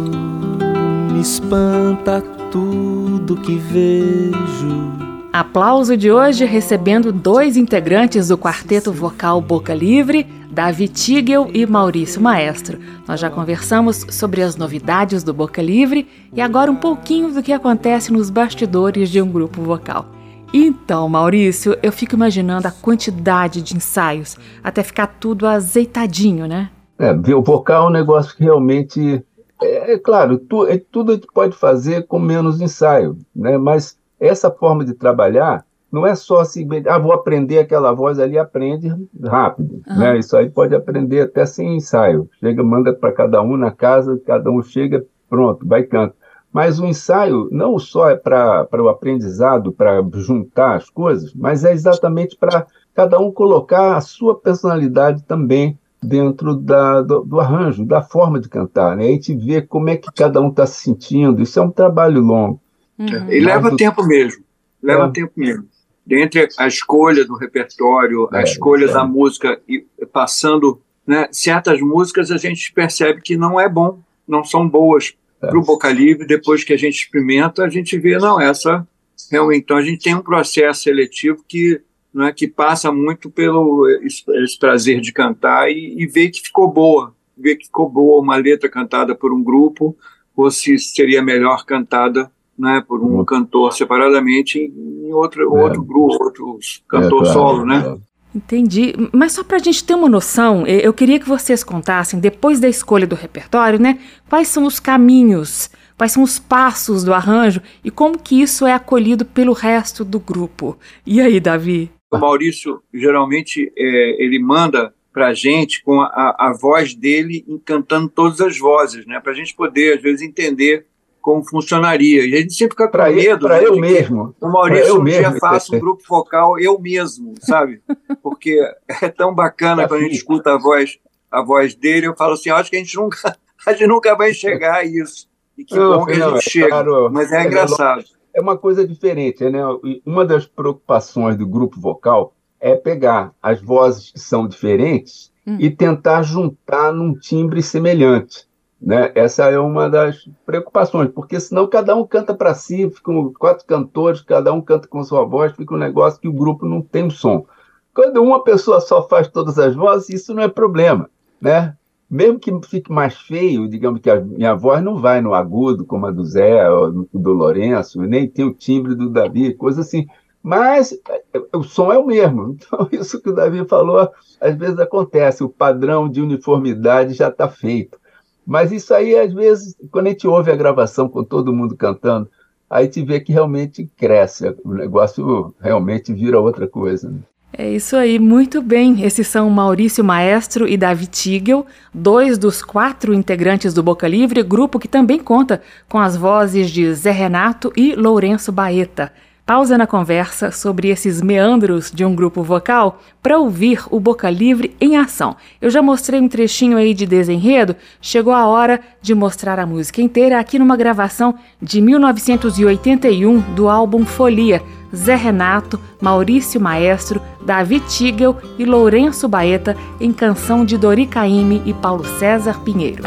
[1.09, 9.73] me espanta tudo que vejo Aplauso de hoje recebendo dois integrantes do quarteto vocal Boca
[9.73, 12.77] Livre, Davi Tigel e Maurício Maestro.
[13.07, 17.53] Nós já conversamos sobre as novidades do Boca Livre e agora um pouquinho do que
[17.53, 20.16] acontece nos bastidores de um grupo vocal.
[20.53, 26.69] Então, Maurício, eu fico imaginando a quantidade de ensaios até ficar tudo azeitadinho, né?
[26.97, 29.23] É, o vocal é um negócio que realmente.
[29.61, 33.57] É, é claro, tu, é, tudo a gente pode fazer com menos ensaio, né?
[33.57, 38.37] Mas essa forma de trabalhar não é só assim, ah, vou aprender aquela voz ali,
[38.37, 39.81] aprende rápido.
[39.87, 39.97] Uhum.
[39.97, 40.17] Né?
[40.19, 42.29] Isso aí pode aprender até sem ensaio.
[42.39, 46.15] Chega, manda para cada um na casa, cada um chega, pronto, vai canto.
[46.57, 51.71] Mas o ensaio não só é para o aprendizado, para juntar as coisas, mas é
[51.71, 52.65] exatamente para
[52.95, 58.49] cada um colocar a sua personalidade também dentro da, do, do, arranjo, da forma de
[58.49, 58.97] cantar.
[58.97, 59.05] Né?
[59.05, 61.43] A gente vê como é que cada um está se sentindo.
[61.43, 62.59] Isso é um trabalho longo.
[62.97, 63.31] Uhum.
[63.31, 63.77] E leva do...
[63.77, 64.43] tempo mesmo.
[64.81, 65.11] Leva é.
[65.11, 65.67] tempo mesmo.
[66.03, 68.93] Dentre a escolha do repertório, a é, escolha é.
[68.93, 74.43] da música e passando né, certas músicas, a gente percebe que não é bom, não
[74.43, 75.13] são boas.
[75.39, 76.25] Para o Boca Livre.
[76.25, 78.87] Depois que a gente experimenta, a gente vê, não, essa
[79.31, 79.63] realmente.
[79.63, 81.81] Então a gente tem um processo seletivo que
[82.13, 86.41] não é que passa muito pelo esse, esse prazer de cantar e, e ver que
[86.41, 89.95] ficou boa, ver que ficou boa uma letra cantada por um grupo
[90.35, 95.63] ou se seria melhor cantada né, por um cantor separadamente em outro, é.
[95.63, 97.97] outro grupo, outro cantor é, solo, né?
[98.37, 98.93] Entendi.
[99.11, 102.69] Mas só para a gente ter uma noção, eu queria que vocês contassem, depois da
[102.69, 107.89] escolha do repertório, né, quais são os caminhos, quais são os passos do arranjo e
[107.89, 110.77] como que isso é acolhido pelo resto do grupo.
[111.03, 111.89] E aí, Davi?
[112.11, 118.07] O Maurício, geralmente, é, ele manda para a gente com a, a voz dele encantando
[118.07, 120.85] todas as vozes, né, para a gente poder, às vezes, entender
[121.27, 122.25] como funcionaria.
[122.25, 123.47] E a gente sempre fica com medo.
[123.47, 124.33] Para né, eu mesmo.
[124.39, 125.29] O Maurício um mesmo.
[125.29, 127.81] dia faça um grupo vocal eu mesmo, sabe?
[128.23, 128.57] Porque
[129.01, 130.97] é tão bacana é quando a gente escuta a voz,
[131.29, 133.17] a voz dele, eu falo assim, acho que a gente nunca,
[133.67, 135.27] a gente nunca vai chegar a isso.
[135.57, 136.69] E que não, bom que não, a gente é chega.
[136.69, 138.05] Claro, mas é, é engraçado.
[138.33, 139.59] É uma coisa diferente, né?
[140.05, 145.57] Uma das preocupações do grupo vocal é pegar as vozes que são diferentes hum.
[145.59, 148.46] e tentar juntar num timbre semelhante.
[148.81, 149.11] Né?
[149.15, 154.21] Essa é uma das preocupações, porque senão cada um canta para si, ficam quatro cantores,
[154.21, 157.45] cada um canta com sua voz, fica um negócio que o grupo não tem som.
[157.93, 161.09] Quando uma pessoa só faz todas as vozes, isso não é problema,
[161.41, 161.75] né?
[162.09, 166.05] Mesmo que fique mais feio, digamos que a minha voz não vai no agudo, como
[166.05, 170.05] a do Zé, ou do Lourenço, nem tem o timbre do Davi, coisa assim.
[170.41, 172.55] Mas é, o som é o mesmo.
[172.67, 174.09] Então, isso que o Davi falou,
[174.39, 177.99] às vezes acontece, o padrão de uniformidade já está feito.
[178.47, 182.29] Mas isso aí, às vezes, quando a gente ouve a gravação com todo mundo cantando,
[182.69, 187.09] aí a gente vê que realmente cresce, o negócio realmente vira outra coisa.
[187.09, 187.19] Né?
[187.51, 189.03] É isso aí, muito bem.
[189.03, 194.79] Esses são Maurício Maestro e Davi Tigel, dois dos quatro integrantes do Boca Livre, grupo
[194.79, 199.11] que também conta com as vozes de Zé Renato e Lourenço Baeta
[199.47, 204.75] pausa na conversa sobre esses meandros de um grupo vocal para ouvir o Boca Livre
[204.79, 205.37] em ação.
[205.61, 210.01] Eu já mostrei um trechinho aí de desenredo, chegou a hora de mostrar a música
[210.01, 214.61] inteira aqui numa gravação de 1981 do álbum Folia.
[214.93, 221.73] Zé Renato, Maurício Maestro, Davi Tigel e Lourenço Baeta em canção de Dori Caymmi e
[221.73, 223.03] Paulo César Pinheiro.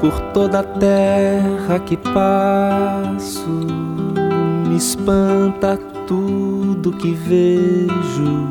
[0.00, 3.48] Por toda a terra que passo
[4.78, 5.76] espanta
[6.06, 8.48] tudo que vejo.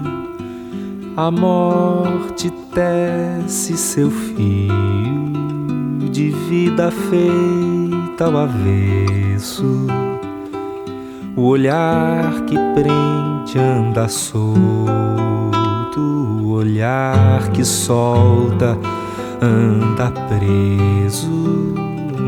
[1.16, 4.74] A morte tece seu fio
[6.12, 9.88] de vida feita ao avesso.
[11.36, 14.52] O olhar que prende anda solto,
[15.98, 18.78] o olhar que solta
[19.42, 21.74] anda preso.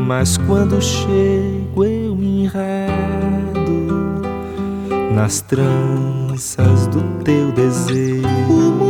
[0.06, 3.19] Mas quando chego eu me enredo
[5.10, 8.89] nas tranças do teu desejo.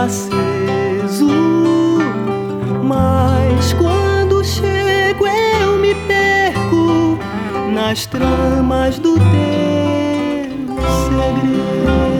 [0.00, 1.28] Aceso.
[2.82, 7.18] Mas quando chego eu me perco
[7.72, 12.19] nas tramas do teu segredo.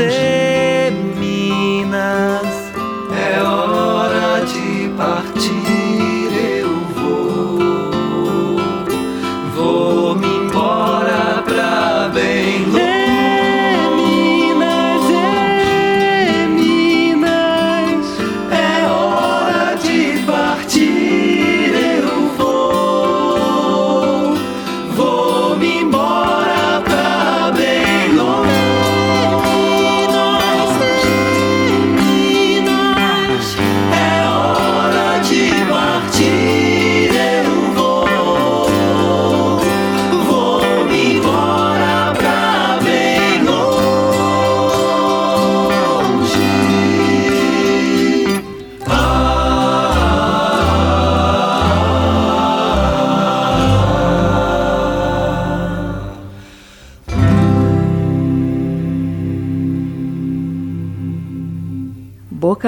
[0.00, 0.29] É Minas,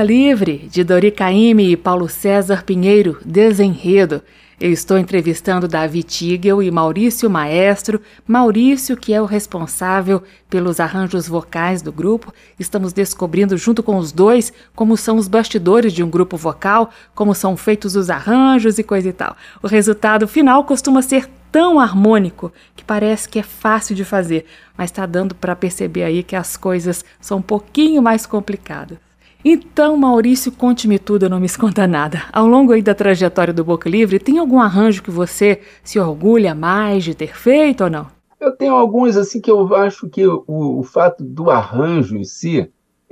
[0.03, 4.21] Boca Livre, de Dori Caymmi e Paulo César Pinheiro, Desenredo.
[4.61, 8.01] Eu estou entrevistando Davi Tigel e Maurício Maestro.
[8.27, 12.35] Maurício, que é o responsável pelos arranjos vocais do grupo.
[12.59, 17.33] Estamos descobrindo, junto com os dois, como são os bastidores de um grupo vocal, como
[17.33, 19.37] são feitos os arranjos e coisa e tal.
[19.63, 24.47] O resultado final costuma ser tão harmônico que parece que é fácil de fazer,
[24.77, 28.99] mas está dando para perceber aí que as coisas são um pouquinho mais complicadas.
[29.45, 32.23] Então, Maurício, conte-me tudo, não me esconda nada.
[32.33, 36.55] Ao longo aí da trajetória do Boca Livre, tem algum arranjo que você se orgulha
[36.55, 38.07] mais de ter feito ou não?
[38.41, 42.71] Eu tenho alguns assim que eu acho que o, o fato do arranjo em si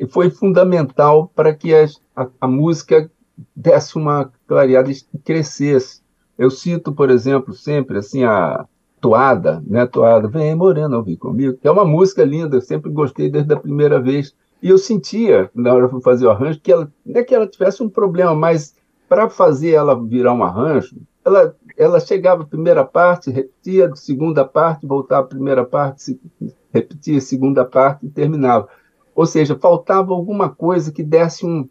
[0.09, 3.11] foi fundamental para que a, a, a música
[3.55, 6.01] desse uma clareada e crescesse.
[6.39, 8.67] Eu cito, por exemplo, sempre assim a
[9.01, 9.87] Toada, né?
[9.87, 13.57] Toada, vem morena ouvir comigo, que é uma música linda, eu sempre gostei desde a
[13.57, 17.25] primeira vez e eu sentia, na hora de fazer o arranjo, que ela, não é
[17.25, 18.75] que ela tivesse um problema, mas
[19.09, 24.45] para fazer ela virar um arranjo, ela, ela chegava a primeira parte, repetia a segunda
[24.45, 26.21] parte, voltava à primeira parte,
[26.73, 28.69] repetia a segunda parte e terminava.
[29.15, 31.69] Ou seja, faltava alguma coisa que desse um,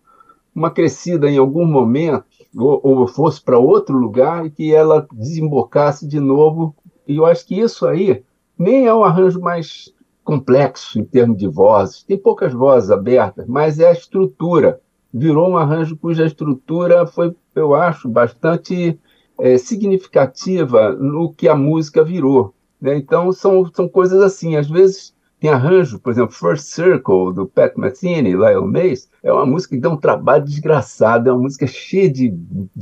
[0.53, 2.25] uma crescida em algum momento,
[2.55, 6.75] ou, ou fosse para outro lugar e que ela desembocasse de novo.
[7.07, 8.23] E eu acho que isso aí
[8.57, 9.93] nem é um arranjo mais
[10.29, 12.03] complexo em termos de vozes.
[12.03, 14.79] Tem poucas vozes abertas, mas é a estrutura.
[15.11, 18.99] Virou um arranjo cuja estrutura foi, eu acho, bastante
[19.39, 22.53] é, significativa no que a música virou.
[22.79, 22.95] Né?
[22.95, 24.55] Então, são, são coisas assim.
[24.55, 29.47] Às vezes tem arranjo, por exemplo, First Circle, do Pat Metheny, Lyle Mays, é uma
[29.47, 32.31] música que dá um trabalho desgraçado, é uma música cheia de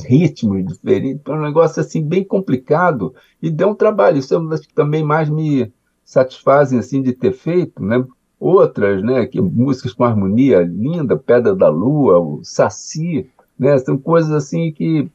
[0.05, 4.17] ritmos diferentes, é um negócio assim bem complicado e deu um trabalho.
[4.17, 5.71] Isso é uma das que também mais me,
[6.07, 8.03] satisfazem assim de ter feito, né?
[8.39, 13.29] Outras, né, que músicas com harmonia linda, Pedra da Lua, o Saci,
[13.59, 13.77] né?
[13.77, 15.11] São coisas assim que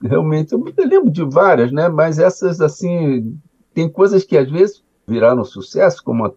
[0.00, 1.88] realmente, eu lembro de várias, né?
[1.88, 3.36] Mas essas, assim,
[3.74, 6.30] tem coisas que às vezes viraram sucesso, como a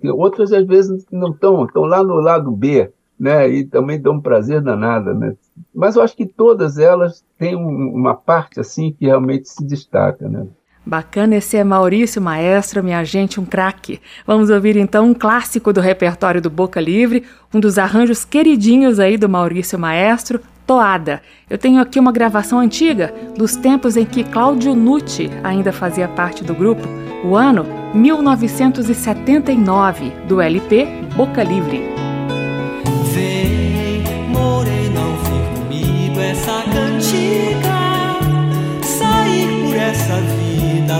[0.00, 3.48] que outras às vezes não estão, estão lá no lado B, né?
[3.48, 5.36] E também dão um prazer danado, né?
[5.72, 10.48] Mas eu acho que todas elas têm uma parte assim que realmente se destaca, né?
[10.86, 14.00] Bacana, esse é Maurício Maestro, minha gente, um craque.
[14.24, 19.16] Vamos ouvir então um clássico do repertório do Boca Livre, um dos arranjos queridinhos aí
[19.16, 21.20] do Maurício Maestro, Toada.
[21.50, 26.44] Eu tenho aqui uma gravação antiga, dos tempos em que Cláudio Nucci ainda fazia parte
[26.44, 26.86] do grupo,
[27.24, 32.05] o ano 1979, do LP Boca Livre.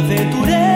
[0.03, 0.76] Vida aventureira.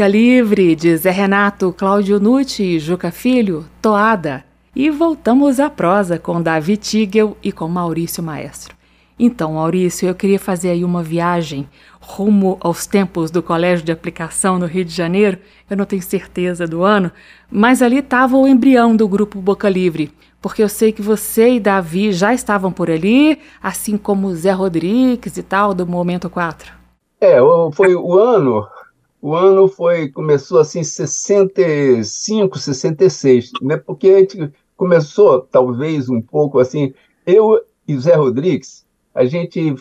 [0.00, 4.42] Boca Livre, de Zé Renato, Cláudio Nucci e Juca Filho, Toada.
[4.74, 8.74] E voltamos à prosa com Davi Tigel e com Maurício Maestro.
[9.18, 11.68] Então, Maurício, eu queria fazer aí uma viagem
[12.00, 15.36] rumo aos tempos do Colégio de Aplicação no Rio de Janeiro.
[15.68, 17.12] Eu não tenho certeza do ano,
[17.50, 21.60] mas ali estava o embrião do grupo Boca Livre, porque eu sei que você e
[21.60, 26.72] Davi já estavam por ali, assim como Zé Rodrigues e tal, do Momento 4.
[27.20, 27.36] É,
[27.74, 28.66] foi o ano,
[29.20, 33.76] o ano foi, começou assim, 65, 66, né?
[33.76, 36.94] Porque a gente começou, talvez, um pouco assim,
[37.26, 39.74] eu e Zé Rodrigues, a gente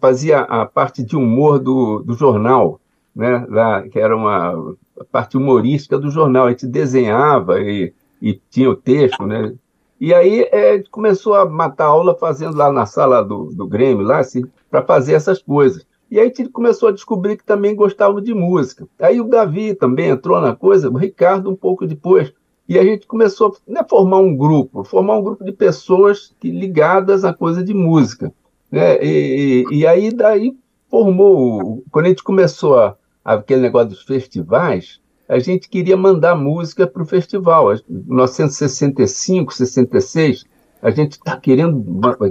[0.00, 2.80] fazia a parte de humor do, do jornal,
[3.14, 3.46] né?
[3.48, 4.74] Lá, que era uma
[5.10, 9.54] parte humorística do jornal, a gente desenhava e, e tinha o texto, né?
[10.00, 14.18] E aí é, começou a matar aula fazendo lá na sala do, do Grêmio, lá,
[14.18, 15.86] assim, para fazer essas coisas.
[16.12, 18.86] E aí a gente começou a descobrir que também gostava de música.
[19.00, 22.30] Aí o Davi também entrou na coisa, o Ricardo um pouco depois.
[22.68, 26.50] E a gente começou né, a formar um grupo, formar um grupo de pessoas que,
[26.50, 28.30] ligadas à coisa de música.
[28.70, 29.02] Né?
[29.02, 30.54] E, e, e aí daí
[30.90, 32.94] formou, quando a gente começou a,
[33.24, 37.72] aquele negócio dos festivais, a gente queria mandar música para o festival.
[37.72, 40.44] Em 1965, 66,
[40.82, 41.82] a gente está querendo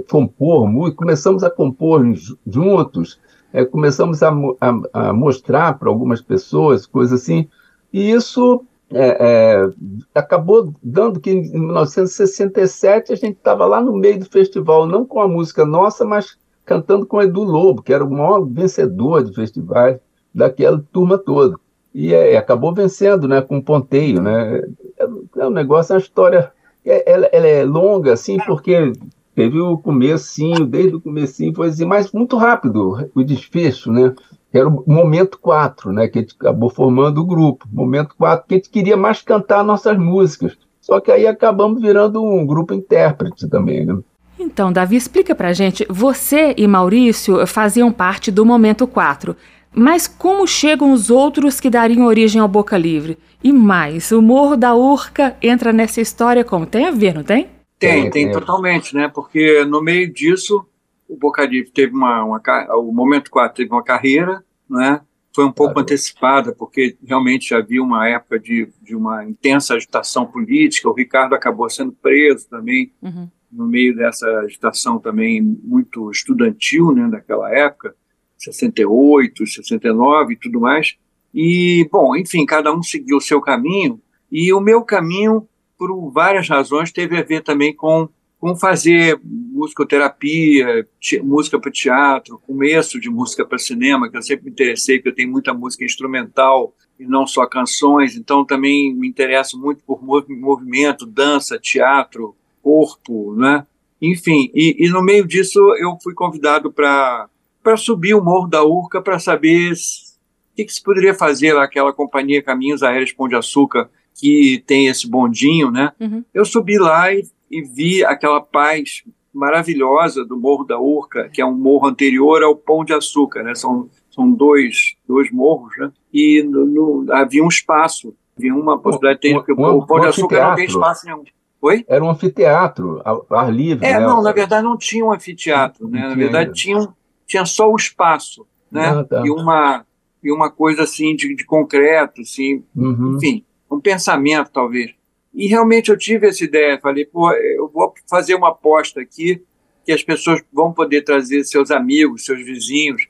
[0.08, 2.04] compor música, começamos a compor
[2.46, 3.18] juntos,
[3.52, 4.30] é, começamos a,
[4.60, 7.48] a, a mostrar para algumas pessoas, coisas assim,
[7.92, 9.70] e isso é, é,
[10.14, 15.20] acabou dando que em 1967 a gente estava lá no meio do festival, não com
[15.20, 19.98] a música nossa, mas cantando com Edu Lobo, que era o maior vencedor de festivais
[20.34, 21.56] daquela turma toda.
[21.94, 24.20] E é, acabou vencendo né, com ponteio.
[24.20, 24.62] Né?
[24.98, 26.52] É, é um negócio, é uma história.
[26.84, 28.92] É, ela, ela, é longa, assim, porque
[29.34, 34.14] teve o comecinho, desde o comecinho, foi assim, mas muito rápido o desfecho, né?
[34.52, 36.08] Era o momento 4, né?
[36.08, 37.66] Que a gente acabou formando o grupo.
[37.72, 40.58] Momento 4, que a gente queria mais cantar nossas músicas.
[40.80, 43.98] Só que aí acabamos virando um grupo intérprete também, né?
[44.38, 45.86] Então, Davi, explica pra gente.
[45.88, 49.34] Você e Maurício faziam parte do Momento 4.
[49.74, 53.16] Mas como chegam os outros que dariam origem ao Boca Livre?
[53.42, 56.66] E mais, o Morro da Urca entra nessa história como?
[56.66, 57.46] Tem a ver, não tem?
[57.86, 59.08] Tem, tem totalmente, né?
[59.08, 60.64] Porque no meio disso,
[61.08, 62.40] o Boca Livre teve uma, uma
[62.76, 65.00] o Momento 4 teve uma carreira, né?
[65.34, 65.86] Foi um pouco claro.
[65.86, 70.90] antecipada, porque realmente havia uma época de, de uma intensa agitação política.
[70.90, 73.28] O Ricardo acabou sendo preso também, uhum.
[73.50, 77.94] no meio dessa agitação também muito estudantil, né, daquela época.
[78.36, 80.96] 68, 69 e tudo mais.
[81.32, 85.48] E, bom, enfim, cada um seguiu o seu caminho, e o meu caminho,
[85.86, 88.08] por várias razões, teve a ver também com,
[88.38, 90.86] com fazer musicoterapia,
[91.24, 95.14] música para teatro, começo de música para cinema, que eu sempre me interessei, porque eu
[95.14, 101.04] tenho muita música instrumental e não só canções, então também me interesso muito por movimento,
[101.04, 103.66] dança, teatro, corpo, né?
[104.00, 107.28] Enfim, e, e no meio disso eu fui convidado para
[107.76, 111.92] subir o Morro da Urca para saber o que, que, se poderia fazer lá, aquela
[111.92, 115.92] companhia Caminhos Aéreos Pão de Açúcar, que tem esse bondinho, né?
[116.00, 116.24] Uhum.
[116.32, 119.02] Eu subi lá e, e, vi aquela paz
[119.32, 123.54] maravilhosa do Morro da Urca, que é um morro anterior ao Pão de Açúcar, né?
[123.54, 125.90] São, são dois, dois morros, né?
[126.12, 130.00] E no, no, havia um espaço, havia uma possibilidade de ter, porque um, o Pão
[130.00, 131.24] de Açúcar não tem espaço nenhum.
[131.62, 131.84] Oi?
[131.86, 133.00] Era um anfiteatro,
[133.30, 133.86] ar livre.
[133.86, 134.00] É, né?
[134.00, 136.08] não, na verdade não tinha um anfiteatro, né?
[136.08, 136.88] Na verdade tinha um,
[137.24, 138.88] tinha só o espaço, né?
[138.88, 139.22] Ah, tá.
[139.24, 139.84] E uma
[140.22, 143.16] e uma coisa assim de, de concreto, assim, uhum.
[143.16, 143.44] enfim,
[143.74, 144.92] um pensamento talvez.
[145.34, 149.42] E realmente eu tive essa ideia, falei, pô, eu vou fazer uma aposta aqui
[149.84, 153.06] que as pessoas vão poder trazer seus amigos, seus vizinhos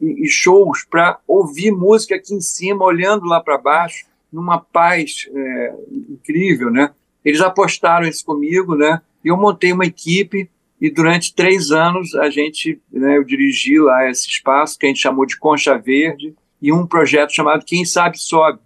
[0.00, 5.74] e, shows para ouvir música aqui em cima, olhando lá para baixo, numa paz é,
[5.90, 6.90] incrível, né?
[7.24, 9.00] Eles apostaram isso comigo, né?
[9.24, 10.48] E eu montei uma equipe
[10.80, 15.00] e durante três anos a gente, né, eu dirigi lá esse espaço que a gente
[15.00, 18.58] chamou de Concha Verde e um projeto chamado Quem Sabe Sobe.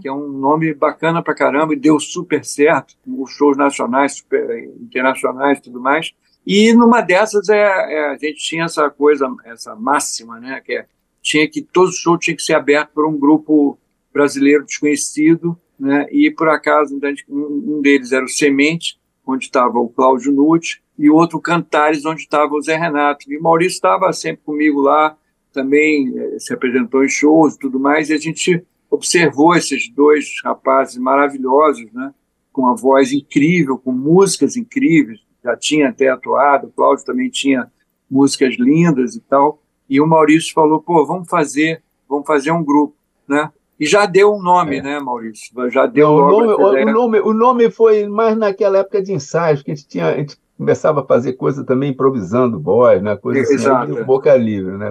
[0.00, 4.64] Que é um nome bacana pra caramba e deu super certo, os shows nacionais, super,
[4.80, 6.12] internacionais e tudo mais.
[6.46, 10.86] E numa dessas é, é, a gente tinha essa coisa, essa máxima, né, que é,
[11.20, 13.78] tinha que todo show tinha que ser aberto por um grupo
[14.12, 20.32] brasileiro desconhecido, né, e por acaso um deles era o Semente, onde estava o Cláudio
[20.32, 23.30] Nutti, e outro Cantares, onde estava o Zé Renato.
[23.30, 25.16] E o Maurício estava sempre comigo lá,
[25.52, 30.26] também eh, se apresentou em shows e tudo mais, e a gente observou esses dois
[30.44, 32.12] rapazes maravilhosos, né,
[32.52, 37.72] com uma voz incrível, com músicas incríveis, já tinha até atuado, o Cláudio também tinha
[38.10, 42.94] músicas lindas e tal, e o Maurício falou, pô, vamos fazer, vamos fazer um grupo,
[43.26, 44.82] né, e já deu um nome, é.
[44.82, 45.70] né, Maurício?
[45.70, 49.62] Já deu Não, o, nome, o, nome, o nome foi mais naquela época de ensaios,
[49.62, 53.16] que a gente, tinha, a gente começava a fazer coisa também improvisando voz, né?
[53.16, 53.92] Coisa assim, Exato.
[53.94, 54.90] Assim, boca livre, né?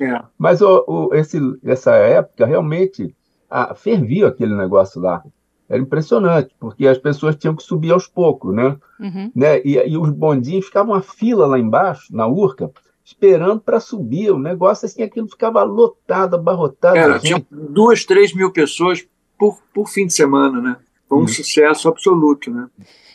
[0.00, 0.22] É.
[0.38, 3.12] Mas o, o, esse, essa época realmente
[3.50, 5.22] a, fervia aquele negócio lá.
[5.68, 8.76] Era impressionante, porque as pessoas tinham que subir aos poucos, né?
[8.98, 9.30] Uhum.
[9.34, 9.60] né?
[9.62, 12.70] E, e os bondinhos ficavam uma fila lá embaixo, na Urca,
[13.04, 14.30] esperando para subir.
[14.30, 16.96] O negócio assim, aquilo ficava lotado, abarrotado.
[16.96, 19.06] Era, tinha duas, três mil pessoas
[19.38, 20.76] por, por fim de semana, né?
[21.06, 21.28] Foi um hum.
[21.28, 22.68] sucesso absoluto, né?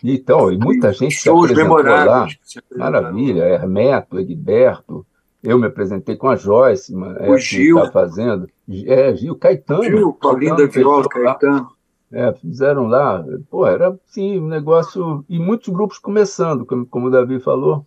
[0.03, 2.27] Então, e muita gente shows se apresentou lá.
[2.75, 5.05] Maravilha, Hermeto, Egberto.
[5.43, 7.81] Eu me apresentei com a Joyce, é, o Gil.
[7.81, 8.47] Tá fazendo.
[8.85, 9.83] É, Gil, Caetano.
[9.83, 11.67] Gil, Paulinho da Viola, Caetano.
[12.11, 13.25] É, fizeram lá.
[13.49, 15.25] Pô, era sim um negócio.
[15.27, 17.85] E muitos grupos começando, como, como o Davi falou.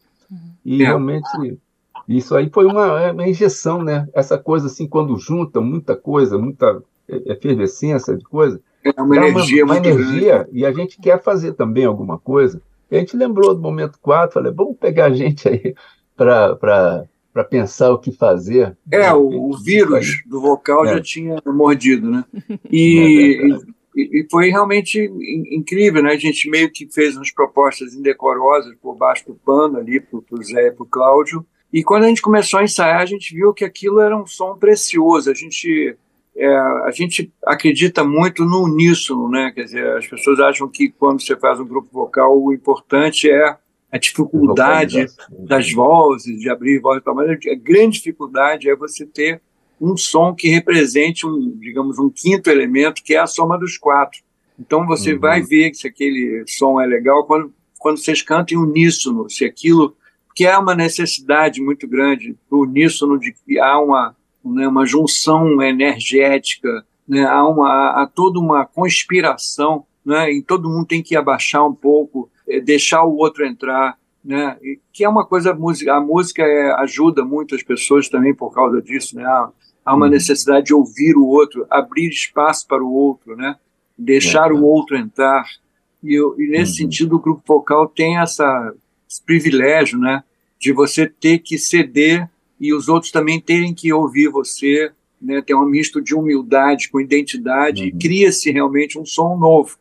[0.64, 0.86] E é.
[0.86, 1.58] realmente
[2.08, 4.08] isso aí foi uma, é, uma, injeção, né?
[4.12, 9.74] Essa coisa assim, quando junta muita coisa, muita efervescência de coisa, é uma energia uma,
[9.74, 10.50] uma energia grande.
[10.52, 12.60] e a gente quer fazer também alguma coisa.
[12.90, 15.74] E a gente lembrou do momento 4, falei, vamos pegar a gente aí
[16.16, 17.04] para
[17.36, 18.74] para pensar o que fazer.
[18.90, 20.94] É, o, o vírus do vocal é.
[20.94, 22.24] já tinha mordido, né?
[22.70, 23.38] E,
[23.94, 24.98] e, e, foi realmente
[25.50, 26.12] incrível, né?
[26.12, 30.42] A gente meio que fez umas propostas indecorosas por baixo do pano ali para o
[30.42, 31.44] Zé e para o Cláudio.
[31.70, 34.56] E quando a gente começou a ensaiar, a gente viu que aquilo era um som
[34.56, 35.30] precioso.
[35.30, 35.94] A gente
[36.34, 39.52] é, a gente acredita muito no uníssono, né?
[39.54, 43.56] Quer dizer, as pessoas acham que quando você faz um grupo vocal, o importante é
[43.96, 49.40] a dificuldade das vozes, de abrir voz tal, mas a grande dificuldade é você ter
[49.80, 54.20] um som que represente um, digamos, um quinto elemento, que é a soma dos quatro.
[54.58, 55.20] Então você uhum.
[55.20, 59.96] vai ver se aquele som é legal quando, quando vocês cantam em uníssono, se aquilo
[60.34, 64.14] que é uma necessidade muito grande do uníssono de que há uma
[64.46, 70.86] né, uma junção energética, né, há, uma, há toda uma conspiração, né, e todo mundo
[70.86, 75.24] tem que abaixar um pouco, é, deixar o outro entrar, né, e, que é uma
[75.24, 79.24] coisa, a música, a música é, ajuda muito as pessoas também por causa disso, né,
[79.24, 79.50] há,
[79.84, 80.12] há uma uhum.
[80.12, 83.56] necessidade de ouvir o outro, abrir espaço para o outro, né,
[83.96, 85.44] deixar é, o outro entrar,
[86.02, 86.76] e, e nesse uhum.
[86.90, 88.74] sentido o grupo vocal tem essa,
[89.08, 90.24] esse privilégio, né,
[90.58, 92.28] de você ter que ceder
[92.58, 94.90] e os outros também terem que ouvir você,
[95.20, 97.88] né, ter um misto de humildade com identidade, uhum.
[97.88, 99.76] e cria-se realmente um som novo.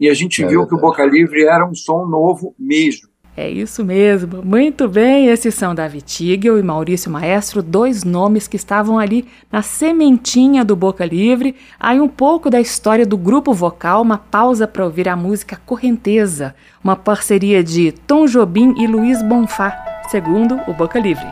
[0.00, 0.68] E a gente é viu verdade.
[0.68, 3.08] que o Boca Livre era um som novo mesmo.
[3.36, 4.42] É isso mesmo.
[4.44, 9.62] Muito bem, esses são Davi Tigel e Maurício Maestro, dois nomes que estavam ali na
[9.62, 11.54] sementinha do Boca Livre.
[11.78, 16.52] Aí um pouco da história do grupo vocal, uma pausa para ouvir a música Correnteza,
[16.82, 21.26] uma parceria de Tom Jobim e Luiz Bonfá segundo o Boca Livre.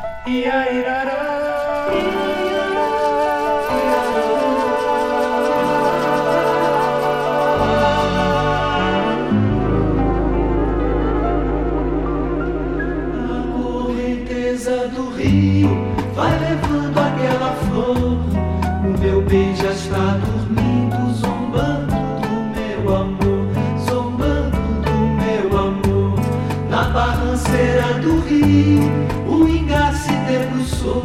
[29.29, 31.03] O ingá se debruçou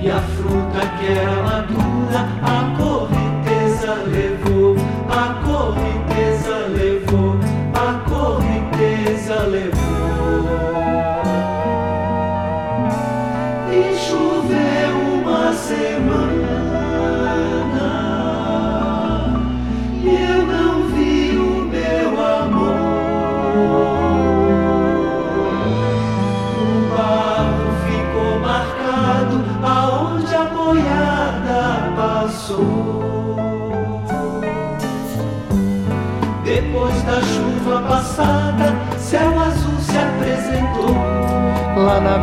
[0.00, 1.87] e a fruta que era madura,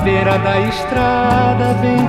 [0.04, 2.08] Beira da estrada, vem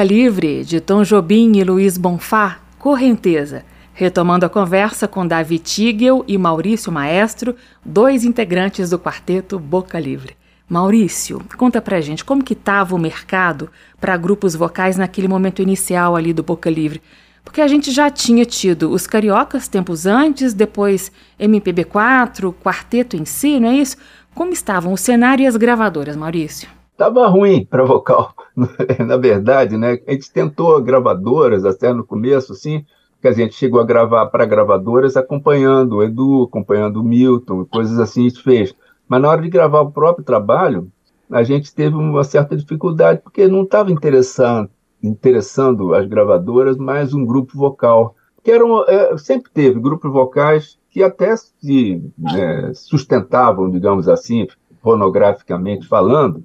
[0.00, 3.66] Boca Livre, de Tom Jobim e Luiz Bonfá, Correnteza.
[3.92, 10.38] Retomando a conversa com Davi Tigel e Maurício Maestro, dois integrantes do quarteto Boca Livre.
[10.66, 13.68] Maurício, conta pra gente como que estava o mercado
[14.00, 17.02] para grupos vocais naquele momento inicial ali do Boca Livre.
[17.44, 23.60] Porque a gente já tinha tido os cariocas tempos antes, depois MPB4, quarteto em si,
[23.60, 23.98] não é isso?
[24.34, 26.79] Como estavam o cenário e as gravadoras, Maurício?
[27.00, 28.34] Estava ruim para vocal,
[29.06, 29.98] na verdade, né?
[30.06, 32.84] A gente tentou gravadoras até no começo, assim,
[33.22, 37.98] que a gente chegou a gravar para gravadoras acompanhando o Edu, acompanhando o Milton, coisas
[37.98, 38.74] assim a gente fez.
[39.08, 40.92] Mas na hora de gravar o próprio trabalho,
[41.30, 44.68] a gente teve uma certa dificuldade, porque não estava interessando
[45.02, 51.02] interessando as gravadoras mais um grupo vocal, que eram, é, sempre teve grupos vocais que
[51.02, 52.02] até se
[52.36, 54.46] é, sustentavam, digamos assim,
[54.82, 56.44] fonograficamente falando,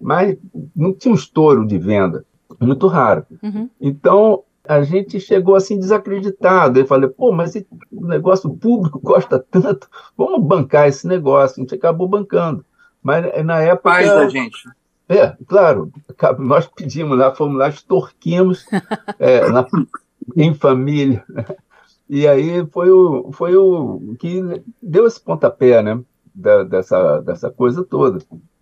[0.00, 0.36] mas
[0.74, 2.24] não tinha um estouro de venda,
[2.60, 3.24] muito raro.
[3.42, 3.68] Uhum.
[3.80, 6.78] Então, a gente chegou assim desacreditado.
[6.78, 7.54] Eu falei, pô, mas
[7.92, 11.60] o negócio público gosta tanto, vamos bancar esse negócio.
[11.60, 12.64] A gente acabou bancando.
[13.02, 13.90] Mas eh, na época.
[13.90, 14.58] Paz da gente.
[15.08, 15.92] É, claro.
[16.38, 18.66] Nós pedimos lá, fomos lá, extorquimos
[19.18, 19.66] é, na,
[20.36, 21.24] em família.
[22.08, 24.42] E aí foi o, foi o que
[24.82, 26.00] deu esse pontapé, né?
[26.34, 28.18] Da, dessa, dessa coisa toda.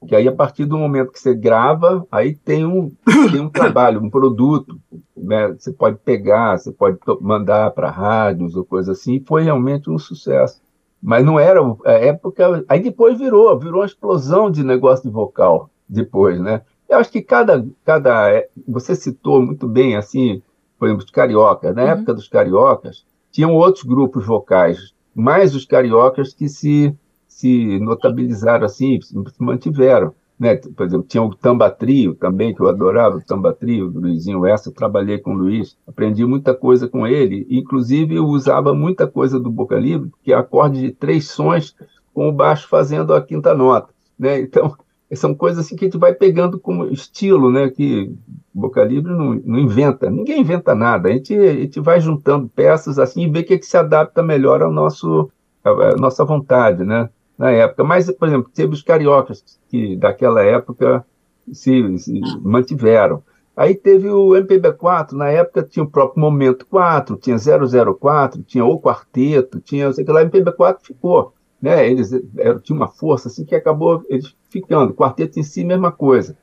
[0.07, 2.91] Que aí, a partir do momento que você grava, aí tem um,
[3.31, 4.79] tem um trabalho, um produto.
[5.17, 5.55] Né?
[5.59, 9.15] Você pode pegar, você pode mandar para rádios ou coisa assim.
[9.15, 10.61] E foi realmente um sucesso.
[11.03, 12.65] Mas não era a época.
[12.69, 16.63] Aí depois virou, virou uma explosão de negócio de vocal, depois, né?
[16.89, 17.67] Eu acho que cada.
[17.85, 20.43] cada é, você citou muito bem, assim,
[20.79, 21.75] por exemplo, os cariocas.
[21.75, 21.89] Na uhum.
[21.89, 26.97] época dos cariocas, tinham outros grupos vocais, mais os cariocas que se
[27.35, 30.14] se notabilizaram assim, se mantiveram.
[30.39, 30.55] Né?
[30.55, 34.47] Por exemplo, tinha o Tamba Trio também, que eu adorava, o Tamba Trio, do Luizinho
[34.47, 39.41] Essa, trabalhei com o Luiz, aprendi muita coisa com ele, inclusive eu usava muita coisa
[39.41, 41.74] do Boca Livre, que é acorde de três sons
[42.12, 43.93] com o baixo fazendo a quinta nota.
[44.16, 44.39] Né?
[44.39, 44.76] Então,
[45.12, 47.68] são coisas assim que a gente vai pegando como estilo, né?
[47.68, 48.14] que
[48.55, 52.97] Boca Livre não, não inventa, ninguém inventa nada, a gente, a gente vai juntando peças
[52.97, 55.28] assim e vê o que, é que se adapta melhor ao nosso,
[55.64, 57.11] à nossa vontade, né?
[57.39, 57.85] Na época.
[57.85, 61.05] Mas, por exemplo, teve os cariocas que daquela época
[61.53, 63.22] se, se mantiveram.
[63.57, 68.80] Aí teve o MPB4, na época tinha o próprio Momento 4, tinha 004, tinha o
[68.80, 71.32] Quarteto, tinha, sei que lá, o MPB4 ficou,
[71.62, 71.89] né?
[71.89, 74.91] Eles era, tinha uma força assim que acabou eles ficando.
[74.91, 76.37] O quarteto em si, mesma coisa.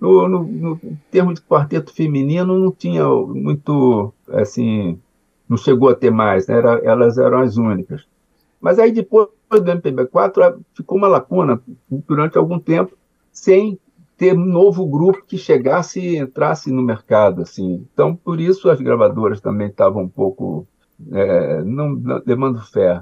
[0.00, 0.80] No, no, no
[1.10, 5.00] termo de quarteto feminino, não tinha muito, assim,
[5.48, 6.58] não chegou a ter mais, né?
[6.58, 8.04] Era, elas eram as únicas.
[8.60, 12.96] Mas aí depois do MPB4 ficou uma lacuna durante algum tempo
[13.32, 13.78] sem
[14.16, 17.86] ter um novo grupo que chegasse e entrasse no mercado, assim.
[17.92, 20.66] Então, por isso as gravadoras também estavam um pouco
[21.12, 23.00] é, não, não levando fé.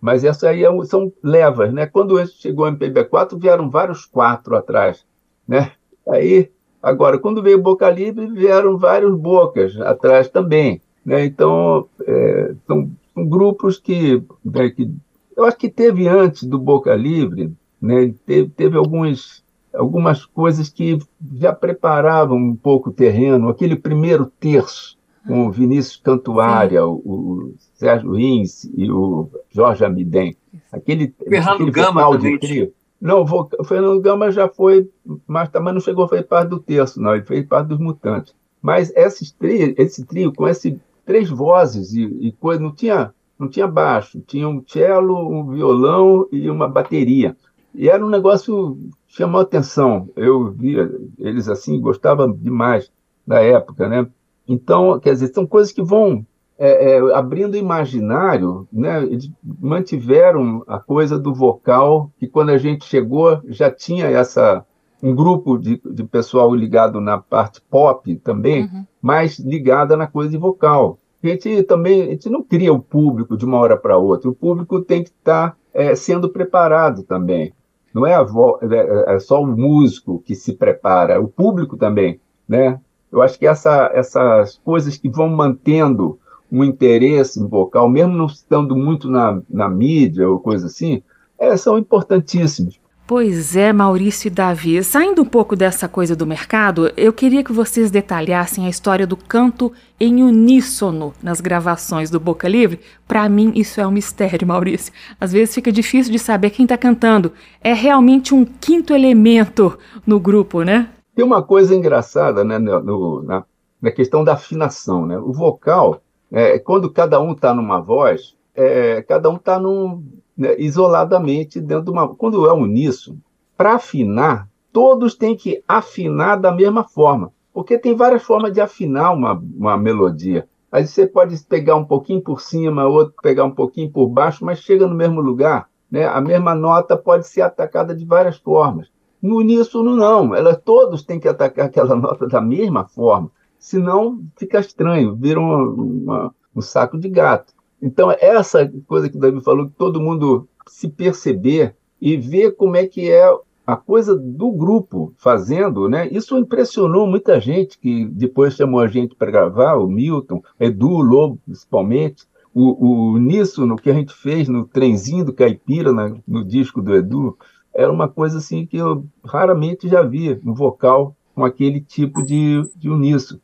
[0.00, 1.86] Mas essa aí é, são levas, né?
[1.86, 5.06] Quando chegou o MPB4, vieram vários quatro atrás,
[5.48, 5.72] né?
[6.06, 6.50] Aí,
[6.82, 11.24] agora, quando veio Boca Livre, vieram vários bocas atrás também, né?
[11.24, 14.90] Então, é, são grupos que, né, que
[15.36, 20.98] eu acho que teve antes do Boca Livre, né, teve, teve alguns, algumas coisas que
[21.34, 24.96] já preparavam um pouco o terreno, aquele primeiro terço,
[25.26, 30.36] com o Vinícius Cantuária, o, o, Sérgio Rins e o Jorge Amidem.
[30.70, 32.72] Aquele, Fernando aquele Gama de trio.
[33.00, 34.88] Não, o Fernando Gama já foi,
[35.26, 38.34] mas também não chegou a fazer parte do terço, não, ele fez parte dos Mutantes.
[38.62, 43.48] Mas esses tri, esse trio, com esse três vozes e, e coisa, não tinha, não
[43.48, 47.36] tinha baixo, tinha um cello, um violão e uma bateria.
[47.74, 50.08] E era um negócio que chamou atenção.
[50.14, 52.90] Eu via eles assim, gostava demais
[53.26, 54.06] da época, né?
[54.46, 56.24] Então, quer dizer, são coisas que vão
[56.58, 59.02] é, é, abrindo imaginário, né?
[59.02, 64.64] Eles mantiveram a coisa do vocal, que quando a gente chegou já tinha essa
[65.04, 68.86] um grupo de, de pessoal ligado na parte pop também, uhum.
[69.02, 70.98] mas ligada na coisa de vocal.
[71.22, 74.30] A gente também a gente não cria o público de uma hora para outra.
[74.30, 77.52] O público tem que estar tá, é, sendo preparado também.
[77.92, 82.80] Não é, vo, é, é, só o músico que se prepara, o público também, né?
[83.12, 86.18] Eu acho que essa, essas coisas que vão mantendo
[86.50, 91.02] um interesse no vocal, mesmo não estando muito na, na mídia ou coisa assim,
[91.38, 92.80] é, são importantíssimos.
[93.06, 94.82] Pois é, Maurício e Davi.
[94.82, 99.14] Saindo um pouco dessa coisa do mercado, eu queria que vocês detalhassem a história do
[99.14, 102.80] canto em uníssono nas gravações do Boca Livre.
[103.06, 104.90] Para mim, isso é um mistério, Maurício.
[105.20, 107.30] Às vezes fica difícil de saber quem está cantando.
[107.60, 110.88] É realmente um quinto elemento no grupo, né?
[111.14, 113.44] Tem uma coisa engraçada né, no, na,
[113.82, 115.04] na questão da afinação.
[115.04, 115.18] Né?
[115.18, 116.00] O vocal,
[116.32, 120.02] é, quando cada um está numa voz, é, cada um está num
[120.36, 122.14] né, isoladamente dentro de uma.
[122.14, 123.20] Quando é uníssono,
[123.56, 129.12] para afinar, todos têm que afinar da mesma forma, porque tem várias formas de afinar
[129.12, 130.48] uma, uma melodia.
[130.70, 134.58] Aí você pode pegar um pouquinho por cima, outro pegar um pouquinho por baixo, mas
[134.58, 135.68] chega no mesmo lugar.
[135.88, 136.04] Né?
[136.04, 138.88] A mesma nota pode ser atacada de várias formas.
[139.22, 140.34] No uníssono, não.
[140.34, 143.30] Elas, todos têm que atacar aquela nota da mesma forma.
[143.56, 147.54] Senão, fica estranho, vira uma, uma, um saco de gato.
[147.80, 152.76] Então, essa coisa que o Davi falou, que todo mundo se perceber e ver como
[152.76, 153.30] é que é
[153.66, 156.08] a coisa do grupo fazendo, né?
[156.10, 161.02] Isso impressionou muita gente que depois chamou a gente para gravar, o Milton, Edu, o
[161.02, 162.24] Lobo, principalmente.
[162.54, 166.80] O, o nisso, no que a gente fez no trenzinho do Caipira, na, no disco
[166.80, 167.36] do Edu,
[167.74, 172.62] era uma coisa assim que eu raramente já via no vocal com aquele tipo de,
[172.76, 173.40] de uníssono.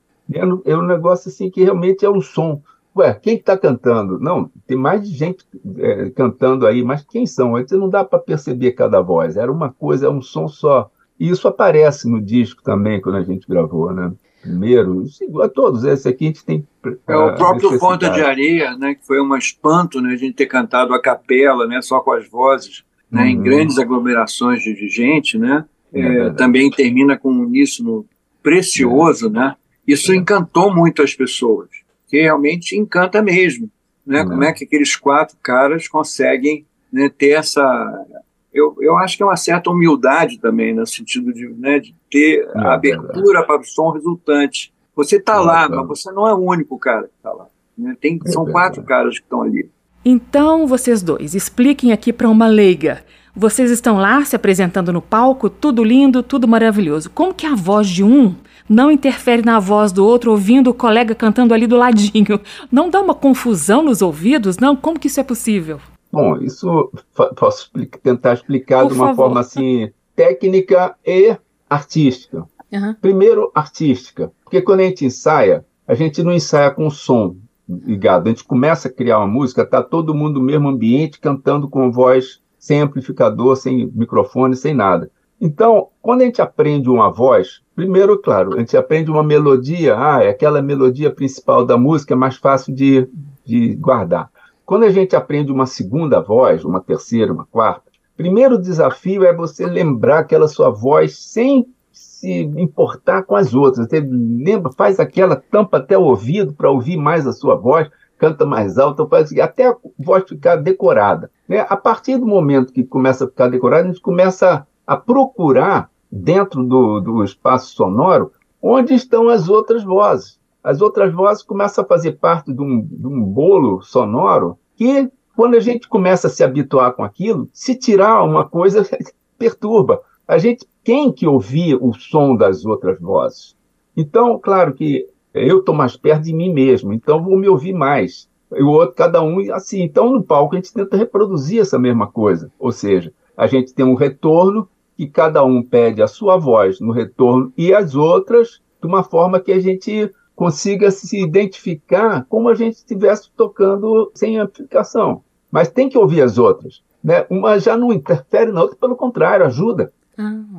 [0.64, 2.62] É um negócio assim que realmente é um som.
[3.00, 4.18] Ué, quem está cantando?
[4.20, 5.42] Não, tem mais gente
[5.78, 7.52] é, cantando aí, mas quem são?
[7.52, 9.38] Você não dá para perceber cada voz.
[9.38, 10.90] Era uma coisa, é um som só.
[11.18, 14.12] E isso aparece no disco também, quando a gente gravou, né?
[14.42, 15.04] Primeiro,
[15.42, 16.66] a todos, esse aqui a gente tem.
[17.06, 18.94] É o próprio Ponta de Areia, né?
[18.94, 20.12] Que foi um espanto, né?
[20.12, 21.80] A gente ter cantado a capela, né?
[21.80, 23.22] Só com as vozes, né?
[23.22, 23.28] Uhum.
[23.28, 25.64] Em grandes aglomerações de gente, né?
[25.92, 28.04] É, é, também termina com um uníssono
[28.42, 29.30] precioso, é.
[29.30, 29.56] né?
[29.86, 30.16] Isso é.
[30.16, 31.79] encantou muito as pessoas
[32.10, 33.70] que realmente encanta mesmo.
[34.04, 34.24] Né?
[34.24, 38.06] Como é que aqueles quatro caras conseguem né, ter essa.
[38.52, 42.40] Eu, eu acho que é uma certa humildade também, no sentido de, né, de ter
[42.40, 44.72] é, a abertura para o som resultante.
[44.96, 47.46] Você está é, lá, mas você não é o único cara que está lá.
[47.78, 47.96] Né?
[48.00, 49.70] Tem, é são quatro caras que estão ali.
[50.04, 53.04] Então, vocês dois, expliquem aqui para uma leiga.
[53.36, 57.08] Vocês estão lá se apresentando no palco, tudo lindo, tudo maravilhoso.
[57.10, 58.34] Como que a voz de um
[58.70, 62.40] não interfere na voz do outro, ouvindo o colega cantando ali do ladinho.
[62.70, 64.58] Não dá uma confusão nos ouvidos?
[64.58, 64.76] Não?
[64.76, 65.80] Como que isso é possível?
[66.12, 66.92] Bom, isso
[67.36, 67.68] posso
[68.00, 69.24] tentar explicar Por de uma favor.
[69.24, 71.36] forma assim técnica e
[71.68, 72.46] artística.
[72.72, 72.94] Uhum.
[73.00, 77.34] Primeiro, artística, porque quando a gente ensaia, a gente não ensaia com som
[77.68, 78.26] ligado.
[78.26, 81.90] A gente começa a criar uma música, tá todo mundo no mesmo ambiente cantando com
[81.90, 85.10] voz sem amplificador, sem microfone, sem nada.
[85.40, 90.22] Então, quando a gente aprende uma voz, primeiro, claro, a gente aprende uma melodia, ah,
[90.22, 93.08] é aquela melodia principal da música, é mais fácil de,
[93.44, 94.30] de guardar.
[94.66, 99.64] Quando a gente aprende uma segunda voz, uma terceira, uma quarta, primeiro desafio é você
[99.66, 103.88] lembrar aquela sua voz sem se importar com as outras.
[103.88, 107.88] Você lembra, faz aquela tampa até o ouvido para ouvir mais a sua voz,
[108.18, 111.30] canta mais alto, faz, até a voz ficar decorada.
[111.48, 111.64] Né?
[111.66, 116.64] A partir do momento que começa a ficar decorada, a gente começa a procurar dentro
[116.64, 120.40] do, do espaço sonoro onde estão as outras vozes.
[120.64, 125.54] As outras vozes começam a fazer parte de um, de um bolo sonoro que, quando
[125.54, 128.84] a gente começa a se habituar com aquilo, se tirar uma coisa
[129.38, 130.02] perturba.
[130.26, 133.56] A gente tem que ouvir o som das outras vozes.
[133.96, 138.28] Então, claro que eu estou mais perto de mim mesmo, então vou me ouvir mais.
[138.52, 139.82] E o outro, cada um, assim.
[139.82, 142.50] Então, no palco, a gente tenta reproduzir essa mesma coisa.
[142.58, 144.68] Ou seja, a gente tem um retorno
[145.00, 149.40] que cada um pede a sua voz no retorno e as outras de uma forma
[149.40, 155.22] que a gente consiga se identificar como a gente estivesse tocando sem amplificação.
[155.50, 156.82] Mas tem que ouvir as outras.
[157.02, 157.24] Né?
[157.30, 159.90] Uma já não interfere na outra, pelo contrário, ajuda.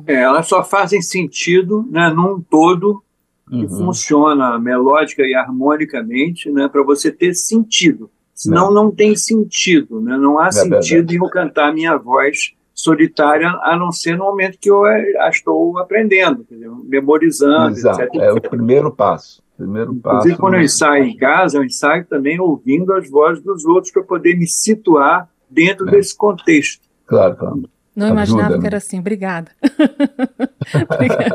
[0.08, 3.00] É, elas só fazem sentido né, num todo
[3.48, 3.68] que uhum.
[3.68, 8.10] funciona melódica e harmonicamente né, para você ter sentido.
[8.34, 10.00] Senão não, não tem sentido.
[10.00, 10.16] Né?
[10.16, 11.14] Não há é sentido verdade.
[11.14, 15.78] em eu cantar minha voz solitária, a não ser no momento que eu a estou
[15.78, 18.14] aprendendo, dizer, memorizando, Exato, etc.
[18.16, 19.40] É o primeiro passo.
[19.56, 23.64] Primeiro Inclusive, passo quando eu ensaio em casa, eu ensaio também ouvindo as vozes dos
[23.64, 25.92] outros para poder me situar dentro é.
[25.92, 26.82] desse contexto.
[27.06, 27.62] Claro, claro.
[27.94, 28.98] Não Ajuda, imaginava que era assim.
[28.98, 29.52] Obrigada.
[30.90, 31.34] Obrigada.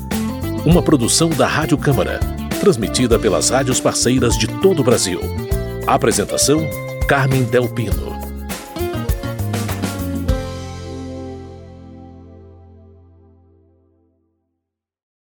[0.68, 2.20] uma produção da Rádio Câmara,
[2.60, 5.18] transmitida pelas rádios parceiras de todo o Brasil.
[5.86, 6.68] Apresentação:
[7.08, 8.17] Carmen Del Pino.